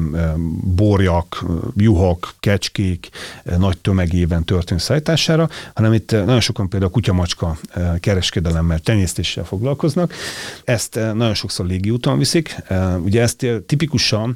[0.76, 1.46] borjak,
[1.76, 3.10] juhok, kecskék
[3.58, 7.58] nagy tömegében történő szállítására, hanem itt nagyon sokan például a kutyamacska
[8.00, 10.14] kereskedelemmel, tenyésztéssel foglalkoznak.
[10.64, 12.56] Ezt nagyon sokszor légiúton viszik.
[13.04, 14.36] Ugye ezt tipikusan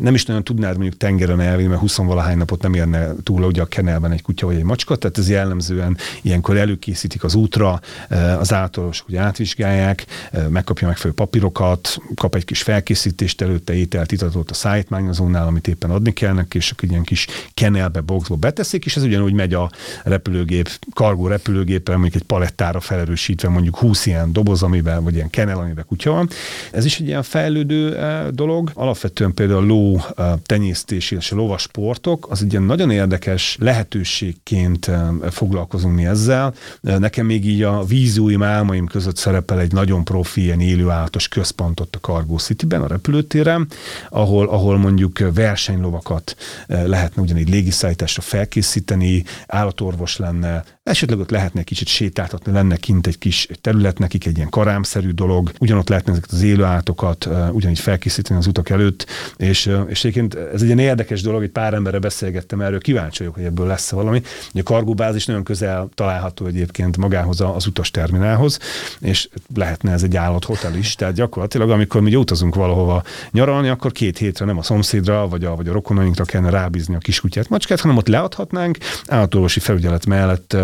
[0.00, 3.62] nem is nagyon tudnád mondjuk tengeren elvinni, mert 20 valahány napot nem érne túl ugye
[3.62, 8.40] a kenelben egy kutya vagy egy macska, tehát ez jellemzően ilyenkor előkészítik az útra, eh,
[8.40, 14.50] az állatorvosok ugye átvizsgálják, eh, megkapja megfelelő papírokat, kap egy kis felkészítést előtte, ételt, itatot
[14.50, 18.96] a szállítmányozónál, amit éppen adni kell neki, és akkor ilyen kis kenelbe, boxba beteszik, és
[18.96, 19.70] ez ugyanúgy megy a
[20.04, 25.58] repülőgép, kargó repülőgépre, mondjuk egy palettára felerősítve mondjuk 20 ilyen doboz, amiben, vagy ilyen kenel,
[25.58, 26.28] amiben kutya van.
[26.72, 28.70] Ez is egy ilyen fejlődő eh, dolog.
[28.74, 30.00] Alapvetően például a ló
[30.42, 34.90] tenyésztés és a lovas sportok, az egy ilyen nagyon érdekes lehetőségként
[35.30, 36.54] foglalkozunk mi ezzel.
[36.80, 41.94] Nekem még így a vízúim álmaim között szerepel egy nagyon profi, ilyen élőállatos központ ott
[41.94, 43.68] a Cargo City-ben, a repülőtéren,
[44.08, 51.88] ahol, ahol mondjuk versenylovakat lehetne ugyanígy légiszállításra felkészíteni, állatorvos lenne, esetleg ott lehetne egy kicsit
[51.88, 56.42] sétáltatni, lenne kint egy kis terület nekik, egy ilyen karámszerű dolog, ugyanott lehetne ezeket az
[56.42, 61.50] élőállatokat ugyanígy felkészíteni az utak előtt, és és, egyébként ez egy ilyen érdekes dolog, hogy
[61.50, 64.22] pár emberre beszélgettem erről, kíváncsi vagyok, hogy ebből lesz valami.
[64.54, 68.58] A kargóbázis nagyon közel található egyébként magához az utas terminálhoz,
[69.00, 74.18] és lehetne ez egy állathotel is, tehát gyakorlatilag amikor mi utazunk valahova nyaralni, akkor két
[74.18, 77.96] hétre nem a szomszédra, vagy a, vagy a rokonainkra kellene rábízni a kiskutyát, macskát, hanem
[77.96, 80.56] ott leadhatnánk, állatorvosi felügyelet mellett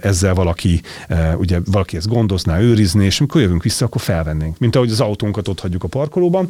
[0.00, 0.80] ezzel valaki,
[1.36, 4.58] ugye valaki ezt gondozná, őrizné, és amikor jövünk vissza, akkor felvennénk.
[4.58, 6.48] Mint ahogy az autónkat ott hagyjuk a parkolóban,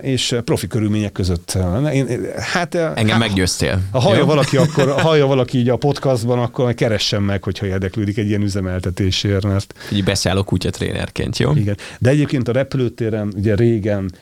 [0.00, 1.58] és profi körülmények között.
[1.92, 2.06] Én,
[2.36, 3.80] hát, Engem hát, meggyőztél.
[3.90, 8.28] Ha hallja valaki, akkor, hallja valaki így a podcastban, akkor keressen meg, hogyha érdeklődik egy
[8.28, 9.44] ilyen üzemeltetésért.
[9.44, 9.74] Mert...
[9.92, 11.54] Így beszálló kutyatrénerként, jó?
[11.54, 11.76] Igen.
[11.98, 14.12] De egyébként a repülőtéren ugye régen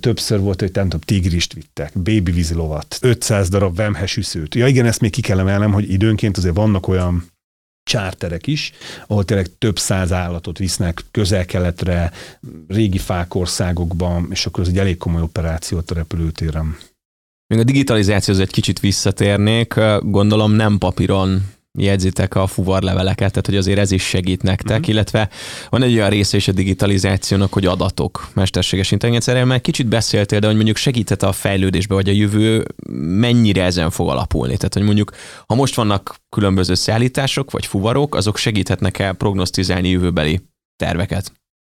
[0.00, 4.54] többször volt, hogy nem tudom, tigrist vittek, baby vízilovat, 500 darab vemhesüszőt.
[4.54, 7.24] Ja igen, ezt még ki kell emelnem, hogy időnként azért vannak olyan
[7.84, 8.72] csárterek is,
[9.06, 12.12] ahol tényleg több száz állatot visznek közel-keletre,
[12.68, 16.76] régi fák országokban, és akkor ez egy elég komoly operációt a repülőtéren.
[17.46, 23.78] Még a digitalizációhoz egy kicsit visszatérnék, gondolom nem papíron jegyzitek a fuvarleveleket, tehát hogy azért
[23.78, 24.88] ez is segít nektek, uh-huh.
[24.88, 25.28] illetve
[25.68, 30.46] van egy olyan része is a digitalizációnak, hogy adatok, mesterséges intelligencia, mert kicsit beszéltél, de
[30.46, 32.64] hogy mondjuk segített a fejlődésbe, vagy a jövő
[32.98, 34.56] mennyire ezen fog alapulni.
[34.56, 35.10] Tehát, hogy mondjuk,
[35.46, 40.40] ha most vannak különböző szállítások, vagy fuvarok, azok segíthetnek el prognosztizálni jövőbeli
[40.76, 41.32] terveket.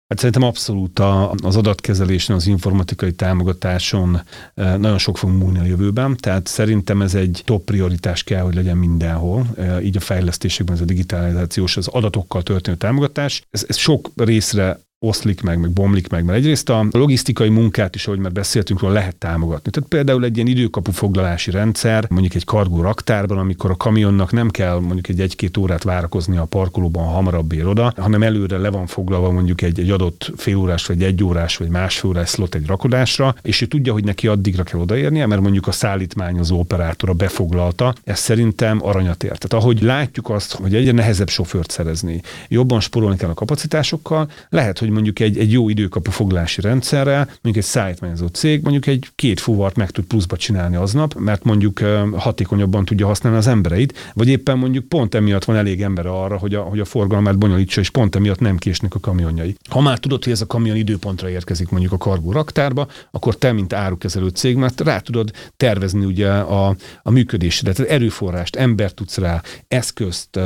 [0.07, 0.99] Hát szerintem abszolút
[1.43, 4.21] az adatkezelésen, az informatikai támogatáson
[4.55, 8.55] e, nagyon sok fog múlni a jövőben, tehát szerintem ez egy top prioritás kell, hogy
[8.55, 13.41] legyen mindenhol, e, így a fejlesztésekben ez a digitalizációs, az adatokkal történő támogatás.
[13.49, 18.07] Ez, ez sok részre oszlik meg, meg bomlik meg, mert egyrészt a logisztikai munkát is,
[18.07, 19.71] ahogy már beszéltünk róla, lehet támogatni.
[19.71, 24.49] Tehát például egy ilyen időkapu foglalási rendszer, mondjuk egy kargó raktárban, amikor a kamionnak nem
[24.49, 28.69] kell mondjuk egy egy-két órát várakozni a parkolóban, ha hamarabb ér oda, hanem előre le
[28.69, 32.65] van foglalva mondjuk egy, egy adott félórás, vagy egy órás, vagy másfél órás slot egy
[32.65, 37.95] rakodásra, és ő tudja, hogy neki addigra kell odaérnie, mert mondjuk a szállítmányozó operátora befoglalta,
[38.03, 39.47] ez szerintem aranyat ért.
[39.47, 44.79] Tehát ahogy látjuk azt, hogy egyre nehezebb sofőrt szerezni, jobban sporolni kell a kapacitásokkal, lehet,
[44.79, 49.07] hogy hogy mondjuk egy, egy jó időkapu foglalási rendszerrel, mondjuk egy szállítmányozó cég mondjuk egy
[49.15, 51.79] két fuvart meg tud pluszba csinálni aznap, mert mondjuk
[52.13, 56.53] hatékonyabban tudja használni az embereit, vagy éppen mondjuk pont emiatt van elég ember arra, hogy
[56.53, 59.55] a, hogy a forgalmát bonyolítsa, és pont emiatt nem késnek a kamionjai.
[59.69, 63.51] Ha már tudod, hogy ez a kamion időpontra érkezik mondjuk a kargó raktárba, akkor te,
[63.51, 69.17] mint árukezelő cég, mert rá tudod tervezni ugye a, a működésedet, tehát erőforrást, embert tudsz
[69.17, 70.39] rá, eszközt,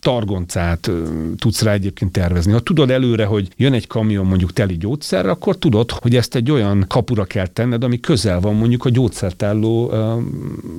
[0.00, 0.90] targoncát
[1.36, 2.52] tudsz rá egyébként tervezni.
[2.52, 6.50] Ha tudod előre, hogy jön egy kamion mondjuk teli gyógyszerre, akkor tudod, hogy ezt egy
[6.50, 10.22] olyan kapura kell tenned, ami közel van mondjuk a gyógyszertálló uh,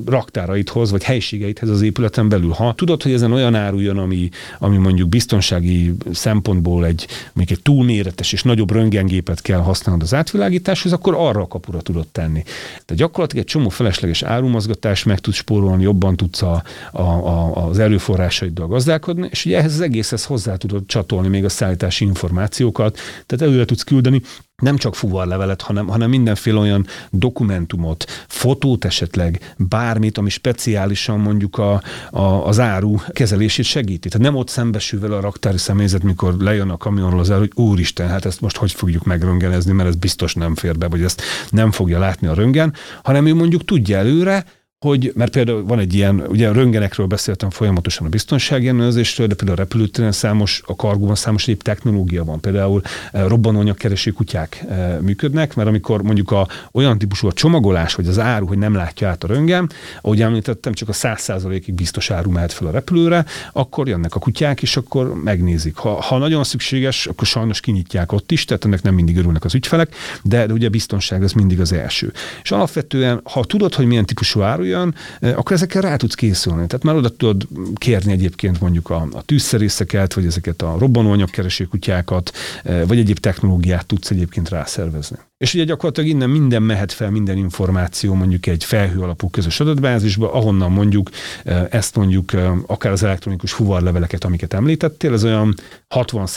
[0.06, 2.50] raktáraidhoz, vagy helységeidhez az épületen belül.
[2.50, 4.30] Ha tudod, hogy ezen olyan áru jön, ami,
[4.60, 10.94] ami mondjuk biztonsági szempontból egy, még egy túlméretes és nagyobb röntgengépet kell használnod az átvilágításhoz,
[10.94, 12.44] akkor arra a kapura tudod tenni.
[12.86, 17.80] De gyakorlatilag egy csomó felesleges árumozgatás meg tudsz spórolni, jobban tudsz a, a, a, az
[17.80, 23.26] erőforrásaiddal gazdálkodni, és ugye ehhez az egészhez hozzá tudod csatolni még a szállítási információkat, adatokat,
[23.26, 24.22] tehát előre tudsz küldeni,
[24.62, 31.82] nem csak fuvarlevelet, hanem, hanem mindenféle olyan dokumentumot, fotót esetleg, bármit, ami speciálisan mondjuk a,
[32.10, 34.10] a, az áru kezelését segíti.
[34.10, 37.52] Tehát nem ott szembesül vele a raktári személyzet, mikor lejön a kamionról az áru, hogy
[37.56, 41.22] úristen, hát ezt most hogy fogjuk megröngelezni, mert ez biztos nem fér be, vagy ezt
[41.50, 42.74] nem fogja látni a röngen,
[43.04, 44.46] hanem ő mondjuk tudja előre,
[44.86, 49.36] hogy, mert például van egy ilyen, ugye a röngenekről beszéltem folyamatosan a biztonsági ellenőrzésről, de
[49.36, 52.40] például a repülőtéren számos, a kargóban számos egyéb technológia van.
[52.40, 58.08] Például eh, robbanóanyagkereső kutyák eh, működnek, mert amikor mondjuk a, olyan típusú a csomagolás, vagy
[58.08, 59.70] az áru, hogy nem látja át a röngen,
[60.02, 64.20] ahogy említettem, csak a száz százalékig biztos áru mehet fel a repülőre, akkor jönnek a
[64.20, 65.76] kutyák, és akkor megnézik.
[65.76, 69.56] Ha, ha nagyon szükséges, akkor sajnos kinyitják ott is, tehát ennek nem mindig örülnek az
[69.56, 72.14] ügyfelek, de, de ugye a biztonság az mindig az első.
[72.44, 76.68] És alapvetően, ha tudod, hogy milyen típusú áru jön, eh, akkor ezekkel rá tudsz készülni.
[76.68, 82.32] Tehát már oda tudod kérni egyébként mondjuk a, a tűzszerészeket, vagy ezeket a robbanóanyagkereső kutyákat,
[82.64, 85.18] eh, vagy egyéb technológiát tudsz egyébként rászervezni.
[85.38, 90.34] És ugye gyakorlatilag innen minden mehet fel, minden információ mondjuk egy felhő alapú közös adatbázisba,
[90.34, 91.10] ahonnan mondjuk
[91.44, 92.32] e, ezt mondjuk
[92.68, 95.54] akár az elektronikus fuvarleveleket, amiket említettél, ez olyan
[95.88, 96.28] 60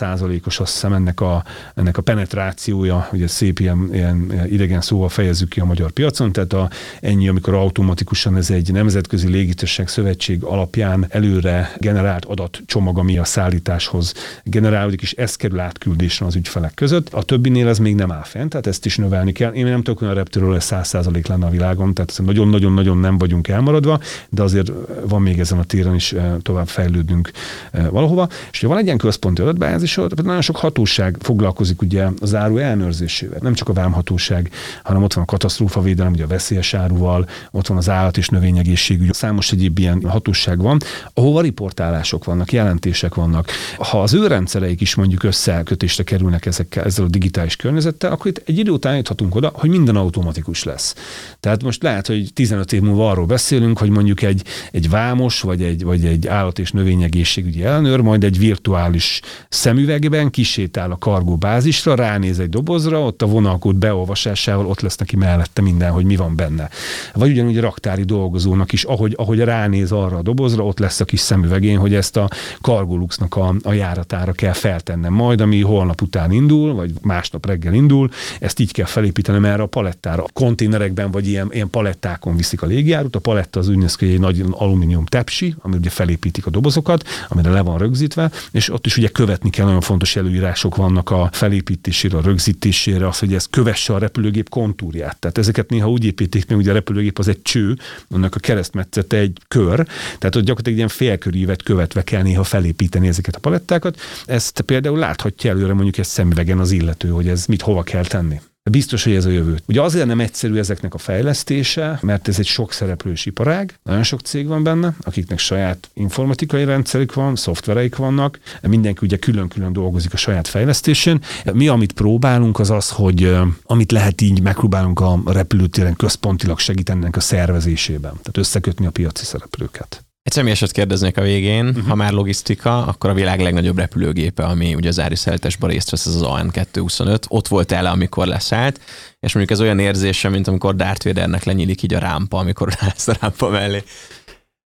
[0.45, 5.49] os azt hiszem ennek a, ennek a penetrációja, ugye szép ilyen, ilyen idegen szóval fejezzük
[5.49, 6.71] ki a magyar piacon, tehát a,
[7.01, 13.25] ennyi, amikor automatikus automatikusan ez egy nemzetközi légitársaság szövetség alapján előre generált adatcsomag, ami a
[13.25, 14.15] szállításhoz
[14.45, 17.15] generálódik, és ez kerül átküldésre az ügyfelek között.
[17.15, 19.53] A többinél ez még nem áll fenn, tehát ezt is növelni kell.
[19.53, 24.01] Én nem tudok olyan reptőről, hogy 100% lenne a világon, tehát nagyon-nagyon-nagyon nem vagyunk elmaradva,
[24.29, 24.73] de azért
[25.09, 27.31] van még ezen a téren is eh, tovább fejlődnünk
[27.73, 28.29] eh, valahova.
[28.51, 33.39] És van egy ilyen központi adatbázis, nagyon sok hatóság foglalkozik ugye az áru ellenőrzésével.
[33.43, 34.51] Nem csak a vámhatóság,
[34.83, 39.13] hanem ott van a katasztrófavédelem, ugye a veszélyes áruval, ott van az állat és növényegészségügy,
[39.13, 40.81] számos egyéb ilyen hatóság van,
[41.15, 43.51] ahova riportálások vannak, jelentések vannak.
[43.79, 48.43] Ha az ő rendszereik is mondjuk összekötésre kerülnek ezekkel, ezzel a digitális környezettel, akkor itt
[48.47, 50.95] egy idő után juthatunk oda, hogy minden automatikus lesz.
[51.41, 54.43] Tehát most lehet, hogy 15 év múlva arról beszélünk, hogy mondjuk egy,
[54.73, 60.91] egy vámos, vagy egy, vagy egy állat és növényegészségügyi ellenőr majd egy virtuális szemüvegben kisétál
[60.91, 65.91] a kargó bázisra, ránéz egy dobozra, ott a vonalkód beolvasásával ott lesz neki mellette minden,
[65.91, 66.69] hogy mi van benne.
[67.15, 67.61] Vagy ugyanúgy a
[68.01, 71.95] raktári dolgozónak is, ahogy, ahogy ránéz arra a dobozra, ott lesz a kis szemüvegén, hogy
[71.95, 72.29] ezt a
[72.61, 75.13] kargoluxnak a, a járatára kell feltennem.
[75.13, 79.67] Majd, ami holnap után indul, vagy másnap reggel indul, ezt így kell felépítenem erre a
[79.67, 80.23] palettára.
[80.23, 83.17] A konténerekben vagy ilyen, ilyen palettákon viszik a légjárut.
[83.17, 87.61] A paletta az úgy egy nagy alumínium tepsi, ami ugye felépítik a dobozokat, amire le
[87.61, 92.21] van rögzítve, és ott is ugye követni kell, nagyon fontos előírások vannak a felépítésére, a
[92.21, 95.17] rögzítésére, az, hogy ez kövesse a repülőgép kontúrját.
[95.19, 97.77] Tehát ezeket néha úgy építik meg, ugye a repülőgép az egy cső,
[98.11, 99.87] annak a keresztmetszete egy kör,
[100.19, 104.01] tehát ott gyakorlatilag ilyen félkörívet követve kell néha felépíteni ezeket a palettákat.
[104.27, 108.41] Ezt például láthatja előre mondjuk egy szemüvegen az illető, hogy ez mit hova kell tenni.
[108.71, 109.59] Biztos, hogy ez a jövő.
[109.67, 114.21] Ugye azért nem egyszerű ezeknek a fejlesztése, mert ez egy sok szereplős iparág, nagyon sok
[114.21, 120.17] cég van benne, akiknek saját informatikai rendszerük van, szoftvereik vannak, mindenki ugye külön-külön dolgozik a
[120.17, 121.21] saját fejlesztésén.
[121.53, 127.21] Mi, amit próbálunk, az az, hogy amit lehet így megpróbálunk a repülőtéren központilag segíteni a
[127.21, 130.05] szervezésében, tehát összekötni a piaci szereplőket.
[130.31, 131.87] Egy személyeset kérdeznék a végén, uh-huh.
[131.87, 136.15] ha már logisztika, akkor a világ legnagyobb repülőgépe, ami ugye az áriszállításban részt vesz, ez
[136.15, 137.29] az AN225.
[137.29, 138.81] Ott volt el, amikor leszállt,
[139.21, 143.09] és mondjuk ez olyan érzése, mint amikor Darth Vadernek lenyílik így a rámpa, amikor rász
[143.09, 143.83] a rámpa mellé.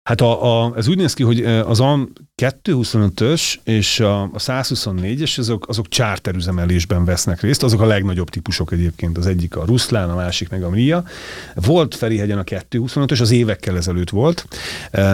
[0.03, 2.09] Hát a, a, ez úgy néz ki, hogy az a
[2.51, 9.19] 225-ös és a, a 124-es, azok, azok charterüzemelésben vesznek részt, azok a legnagyobb típusok egyébként,
[9.19, 11.05] az egyik a Ruszlán, a másik meg a Mria.
[11.55, 14.47] Volt Ferihegyen a 225-ös, az évekkel ezelőtt volt,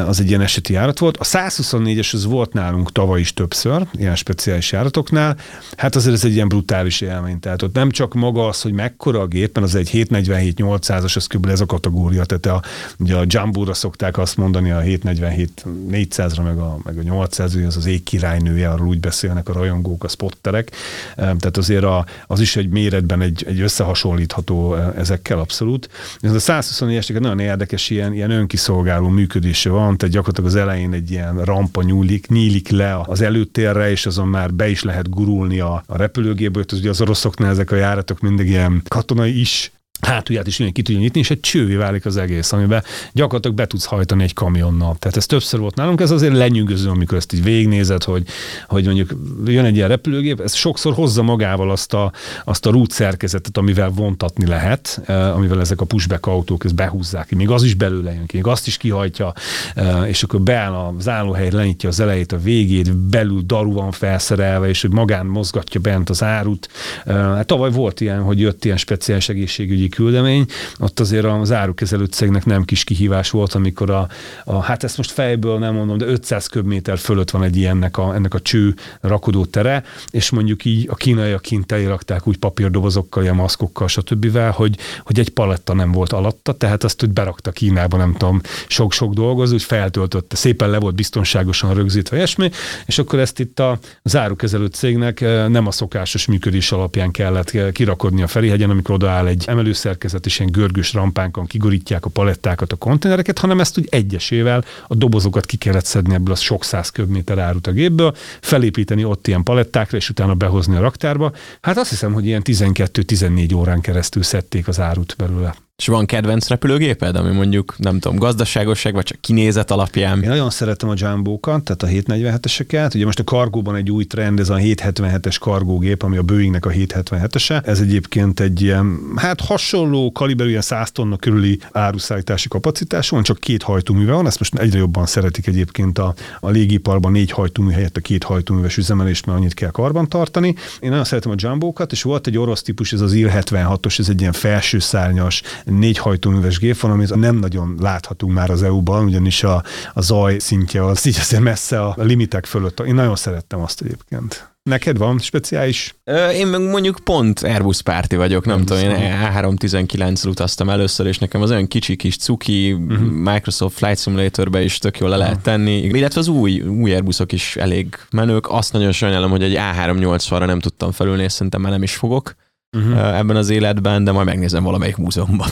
[0.06, 1.16] az egy ilyen eseti járat volt.
[1.16, 5.36] A 124-es az volt nálunk tavaly is többször, ilyen speciális járatoknál.
[5.76, 9.20] Hát azért ez egy ilyen brutális élmény, tehát ott nem csak maga az, hogy mekkora
[9.20, 11.46] a gép, mert az egy 747-800-as, az kb.
[11.46, 12.68] ez a kategória, tehát a,
[12.98, 17.76] ugye a Jumbo-ra szokták azt mondani, a 747 400-ra, meg a, meg a 800, az
[17.76, 20.70] az ég királynője, arról úgy beszélnek a rajongók, a spotterek.
[21.16, 25.88] Tehát azért a, az is egy méretben egy, egy összehasonlítható ezekkel abszolút.
[26.20, 31.10] Ez a 124 nagyon érdekes ilyen, ilyen önkiszolgáló működése van, tehát gyakorlatilag az elején egy
[31.10, 35.82] ilyen rampa nyúlik, nyílik le az előtérre, és azon már be is lehet gurulni a,
[35.86, 36.64] a repülőgéből.
[36.66, 40.82] Az ugye az oroszoknál ezek a járatok mindig ilyen katonai is hátulját is ilyen ki
[40.82, 42.82] tudja nyitni, és egy csővé válik az egész, amiben
[43.12, 44.96] gyakorlatilag be tudsz hajtani egy kamionnal.
[44.98, 48.26] Tehát ez többször volt nálunk, ez azért lenyűgöző, amikor ezt így végignézed, hogy,
[48.66, 49.10] hogy mondjuk
[49.44, 52.12] jön egy ilyen repülőgép, ez sokszor hozza magával azt a,
[52.44, 57.26] azt a rút szerkezetet, amivel vontatni lehet, eh, amivel ezek a pushback autók ezt behúzzák
[57.26, 59.32] ki, még az is belőle jön ki, még azt is kihajtja,
[59.74, 64.68] eh, és akkor beáll az állóhely, lenyitja az elejét, a végét, belül daru van felszerelve,
[64.68, 66.68] és hogy magán mozgatja bent az árut.
[67.04, 70.46] Eh, hát tavaly volt ilyen, hogy jött ilyen speciális egészségügyi küldemény,
[70.78, 74.08] ott azért az árukezelő cégnek nem kis kihívás volt, amikor a,
[74.44, 78.14] a, hát ezt most fejből nem mondom, de 500 köbméter fölött van egy ilyennek a,
[78.14, 83.34] ennek a cső rakodó tere, és mondjuk így a kínaiak kint elrakták úgy papírdobozokkal, ilyen
[83.34, 88.12] maszkokkal, stb., hogy, hogy egy paletta nem volt alatta, tehát azt úgy berakta Kínába, nem
[88.12, 92.50] tudom, sok-sok dolgozó, úgy feltöltötte, szépen le volt biztonságosan rögzítve, ilyesmi,
[92.86, 97.70] és akkor ezt itt a zárukezelő cégnek eh, nem a szokásos működés alapján kellett eh,
[97.72, 102.72] kirakodni a Ferihegyen, amikor odaáll egy emelő szerkezet, és ilyen görgős rampánkon kigorítják a palettákat,
[102.72, 106.88] a konténereket, hanem ezt úgy egyesével a dobozokat ki kellett szedni ebből a sok száz
[106.88, 111.32] köbméter árut a gépből, felépíteni ott ilyen palettákra, és utána behozni a raktárba.
[111.60, 115.54] Hát azt hiszem, hogy ilyen 12-14 órán keresztül szedték az árut belőle.
[115.80, 120.22] És van kedvenc repülőgéped, ami mondjuk, nem tudom, gazdaságosság, vagy csak kinézet alapján?
[120.22, 122.94] Én nagyon szeretem a Jumbo-kat, tehát a 747-eseket.
[122.94, 126.70] Ugye most a kargóban egy új trend, ez a 777-es kargógép, ami a Boeingnek a
[126.70, 127.66] 777-ese.
[127.66, 133.38] Ez egyébként egy ilyen, hát hasonló kaliberű, ilyen 100 tonna körüli áruszállítási kapacitású, van, csak
[133.38, 137.96] két hajtóműve van, ezt most egyre jobban szeretik egyébként a, a légiparban négy hajtómű helyett
[137.96, 140.54] a két hajtóműves üzemelést, mert annyit kell karban tartani.
[140.80, 144.20] Én nagyon szeretem a Jumbo-kat, és volt egy orosz típus, ez az IL-76-os, ez egy
[144.20, 149.42] ilyen felső szárnyas, négy hajtóműves gép van, amit nem nagyon láthatunk már az EU-ban, ugyanis
[149.42, 149.62] a,
[149.94, 152.80] a zaj szintje az így azért messze a limitek fölött.
[152.80, 154.50] Én nagyon szerettem azt egyébként.
[154.62, 155.94] Neked van speciális?
[156.34, 161.18] Én meg mondjuk pont Airbus párti vagyok, nem Airbus tudom, én A319 utaztam először, és
[161.18, 163.00] nekem az olyan kicsi kis cuki uh-huh.
[163.10, 167.56] Microsoft Flight Simulatorbe is tök jól le lehet tenni, illetve az új, új Airbusok is
[167.56, 168.50] elég menők.
[168.50, 172.34] Azt nagyon sajnálom, hogy egy A380-ra nem tudtam felülni, és szerintem már nem is fogok
[172.76, 173.18] uh-huh.
[173.18, 175.48] ebben az életben, de majd megnézem valamelyik múzeumban.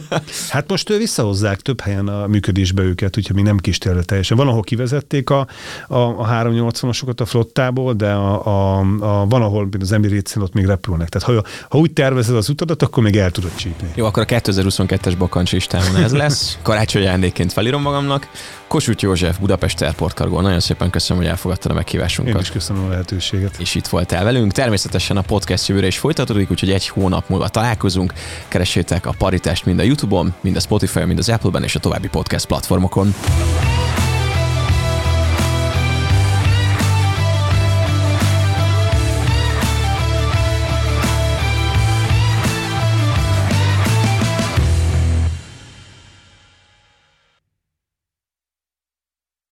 [0.48, 4.36] hát most visszahozzák több helyen a működésbe őket, úgyhogy mi nem kísérlet teljesen.
[4.36, 5.46] Van, ahol kivezették a,
[5.88, 10.64] a, a 380-asokat a flottából, de a, a, a, van, ahol az Emirates ott még
[10.64, 11.08] repülnek.
[11.08, 13.88] Tehát ha, ha úgy tervezed az utadat, akkor még el tudod csípni.
[13.94, 16.58] Jó, akkor a 2022-es bakancs ez lesz.
[16.62, 18.28] Karácsony ajándékként felírom magamnak.
[18.68, 20.40] Kossuth József, Budapest Airport Cargo.
[20.40, 22.34] Nagyon szépen köszönöm, hogy elfogadtad a meghívásunkat.
[22.34, 23.56] Én is köszönöm a lehetőséget.
[23.58, 24.52] És itt voltál velünk.
[24.52, 28.12] Természetesen a podcast jövőre is folytatódik, úgyhogy egy hónap múlva találkozunk.
[28.48, 32.08] Keressétek a paritást mind a YouTube-on, mind a Spotify-on, mind az Apple-ben és a további
[32.08, 33.14] podcast platformokon.